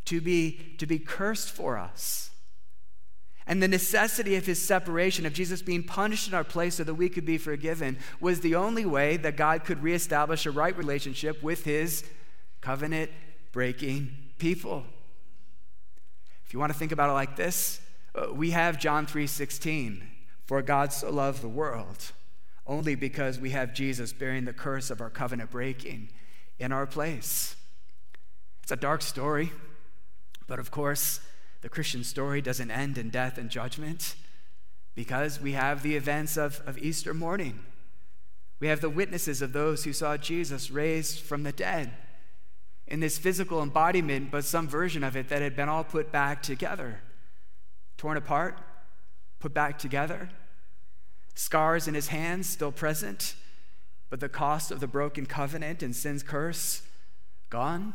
to 0.05 0.21
be, 0.21 0.75
to 0.77 0.87
be 0.87 0.99
cursed 0.99 1.51
for 1.51 1.79
us. 1.79 2.31
And 3.47 3.63
the 3.63 3.69
necessity 3.69 4.37
of 4.37 4.45
his 4.45 4.61
separation, 4.61 5.25
of 5.25 5.33
Jesus 5.33 5.63
being 5.63 5.83
punished 5.83 6.29
in 6.29 6.35
our 6.35 6.45
place 6.45 6.75
so 6.75 6.85
that 6.85 6.95
we 6.95 7.09
could 7.09 7.25
be 7.25 7.39
forgiven, 7.39 7.97
was 8.21 8.41
the 8.41 8.55
only 8.55 8.85
way 8.85 9.17
that 9.17 9.39
God 9.39 9.65
could 9.65 9.83
reestablish 9.83 10.45
a 10.45 10.51
right 10.51 10.77
relationship 10.77 11.43
with 11.43 11.65
his 11.65 12.05
covenant 12.61 13.11
breaking 13.53 14.15
people. 14.37 14.85
If 16.45 16.53
you 16.53 16.59
want 16.59 16.71
to 16.71 16.79
think 16.79 16.93
about 16.93 17.09
it 17.09 17.15
like 17.15 17.37
this, 17.37 17.81
uh, 18.15 18.31
we 18.31 18.51
have 18.51 18.79
John 18.79 19.07
3:16, 19.07 20.07
for 20.45 20.61
God 20.61 20.93
so 20.93 21.11
loved 21.11 21.41
the 21.41 21.49
world 21.49 22.13
only 22.69 22.95
because 22.95 23.39
we 23.39 23.51
have 23.51 23.73
Jesus 23.73 24.13
bearing 24.13 24.45
the 24.45 24.53
curse 24.53 24.91
of 24.91 25.01
our 25.01 25.09
covenant 25.09 25.51
breaking 25.51 26.11
in 26.59 26.71
our 26.71 26.87
place. 26.87 27.57
It's 28.63 28.71
a 28.71 28.77
dark 28.77 29.01
story, 29.01 29.51
but 30.47 30.59
of 30.59 30.71
course, 30.71 31.21
the 31.63 31.71
Christian 31.71 32.05
story 32.05 32.43
doesn't 32.43 32.71
end 32.71 32.99
in 32.99 33.09
death 33.09 33.39
and 33.39 33.49
judgment 33.49 34.15
because 34.95 35.41
we 35.41 35.53
have 35.53 35.83
the 35.83 35.97
events 35.97 36.37
of, 36.37 36.61
of 36.67 36.77
Easter 36.79 37.15
morning. 37.15 37.61
We 38.61 38.69
have 38.69 38.81
the 38.81 38.91
witnesses 38.91 39.41
of 39.41 39.53
those 39.53 39.85
who 39.85 39.93
saw 39.93 40.17
Jesus 40.17 40.71
raised 40.71 41.21
from 41.21 41.45
the 41.45 41.53
dead 41.53 41.93
in 42.87 43.01
this 43.01 43.17
physical 43.17 43.63
embodiment, 43.63 44.31
but 44.31 44.45
some 44.45 44.69
version 44.69 45.03
of 45.03 45.17
it 45.17 45.29
that 45.29 45.41
had 45.41 45.57
been 45.57 45.69
all 45.69 45.85
put 45.85 46.13
back 46.13 46.43
together, 46.43 47.01
torn 47.97 48.17
apart, 48.17 48.59
put 49.39 49.55
back 49.55 49.79
together 49.79 50.29
scars 51.35 51.88
in 51.88 51.95
his 51.95 52.09
hands 52.09 52.49
still 52.49 52.73
present, 52.73 53.35
but 54.11 54.21
the 54.21 54.29
cost 54.29 54.71
of 54.71 54.81
the 54.81 54.87
broken 54.87 55.27
covenant 55.27 55.83
and 55.83 55.95
sin's 55.95 56.23
curse 56.23 56.83
gone. 57.51 57.95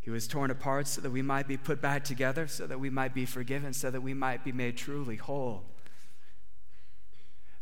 He 0.00 0.10
was 0.10 0.26
torn 0.26 0.50
apart 0.50 0.88
so 0.88 1.00
that 1.00 1.10
we 1.10 1.22
might 1.22 1.46
be 1.46 1.56
put 1.56 1.80
back 1.80 2.02
together, 2.04 2.48
so 2.48 2.66
that 2.66 2.80
we 2.80 2.90
might 2.90 3.14
be 3.14 3.24
forgiven, 3.24 3.72
so 3.72 3.90
that 3.90 4.00
we 4.00 4.14
might 4.14 4.44
be 4.44 4.50
made 4.50 4.76
truly 4.76 5.16
whole. 5.16 5.64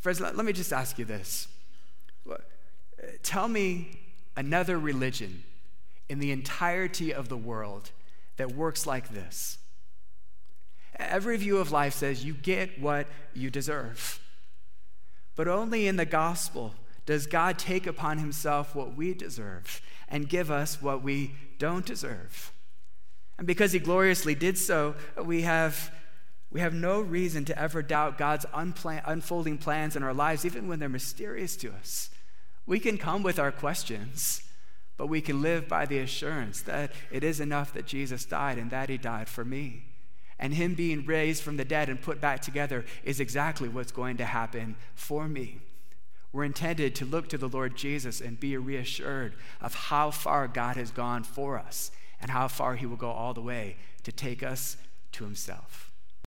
Friends, 0.01 0.21
let, 0.21 0.37
let 0.37 0.47
me 0.47 0.53
just 0.55 0.73
ask 0.73 0.99
you 0.99 1.05
this. 1.05 1.49
Uh, 2.29 2.37
tell 3.23 3.49
me 3.49 4.01
another 4.37 4.79
religion 4.79 5.45
in 6.09 6.19
the 6.19 6.33
entirety 6.33 7.13
of 7.13 7.29
the 7.29 7.37
world 7.37 7.91
that 8.39 8.53
works 8.53 8.87
like 8.87 9.11
this. 9.11 9.59
Every 10.99 11.37
view 11.37 11.59
of 11.59 11.73
life 11.73 11.95
says 11.95 12.25
you 12.25 12.35
get 12.35 12.81
what 12.81 13.07
you 13.35 13.51
deserve. 13.51 14.21
But 15.41 15.49
only 15.49 15.87
in 15.87 15.97
the 15.97 16.05
gospel 16.05 16.75
does 17.07 17.27
God 17.27 17.59
take 17.59 17.87
upon 17.87 18.19
himself 18.19 18.75
what 18.75 18.95
we 18.95 19.15
deserve 19.15 19.81
and 20.07 20.29
give 20.29 20.51
us 20.51 20.83
what 20.83 21.03
we 21.03 21.35
don't 21.57 21.87
deserve. 21.87 22.53
And 23.39 23.47
because 23.47 23.73
he 23.73 23.79
gloriously 23.79 24.35
did 24.35 24.59
so, 24.59 24.97
we 25.25 25.41
have, 25.41 25.95
we 26.51 26.61
have 26.61 26.75
no 26.75 27.01
reason 27.01 27.47
to 27.47 27.59
ever 27.59 27.81
doubt 27.81 28.19
God's 28.19 28.45
unfolding 28.53 29.57
plans 29.57 29.97
in 29.97 30.03
our 30.03 30.13
lives, 30.13 30.45
even 30.45 30.69
when 30.69 30.79
they're 30.79 30.91
mysterious 30.91 31.57
to 31.57 31.73
us. 31.73 32.11
We 32.67 32.79
can 32.79 32.99
come 32.99 33.23
with 33.23 33.39
our 33.39 33.51
questions, 33.51 34.43
but 34.99 35.07
we 35.07 35.23
can 35.23 35.41
live 35.41 35.67
by 35.67 35.87
the 35.87 36.01
assurance 36.01 36.61
that 36.61 36.93
it 37.11 37.25
is 37.25 37.41
enough 37.41 37.73
that 37.73 37.87
Jesus 37.87 38.27
died 38.27 38.59
and 38.59 38.71
that 38.73 38.91
he 38.91 38.99
died 38.99 39.27
for 39.27 39.47
me 39.47 39.85
and 40.41 40.55
him 40.55 40.75
being 40.75 41.05
raised 41.05 41.43
from 41.43 41.59
the 41.59 41.65
dead 41.65 41.89
and 41.89 42.01
put 42.01 42.21
back 42.21 42.41
together 42.41 42.85
is 43.05 43.21
exactly 43.21 43.69
what's 43.69 43.93
going 43.93 44.17
to 44.17 44.25
happen 44.25 44.75
for 44.95 45.29
me. 45.29 45.61
We're 46.33 46.45
intended 46.45 46.95
to 46.97 47.05
look 47.05 47.29
to 47.29 47.39
the 47.39 47.49
Lord 47.49 47.77
Jesus 47.77 48.21
and 48.21 48.41
be 48.41 48.57
reassured 48.57 49.35
of 49.61 49.75
how 49.75 50.11
far 50.11 50.49
God 50.49 50.77
has 50.77 50.91
gone 50.91 51.25
for 51.25 51.59
us 51.59 51.91
and 52.21 52.31
how 52.31 52.49
far 52.49 52.77
he 52.77 52.87
will 52.87 52.97
go 52.97 53.11
all 53.11 53.35
the 53.35 53.41
way 53.43 53.77
to 54.05 54.13
take 54.13 54.43
us 54.43 54.77
to 55.13 55.25
himself. 55.25 55.90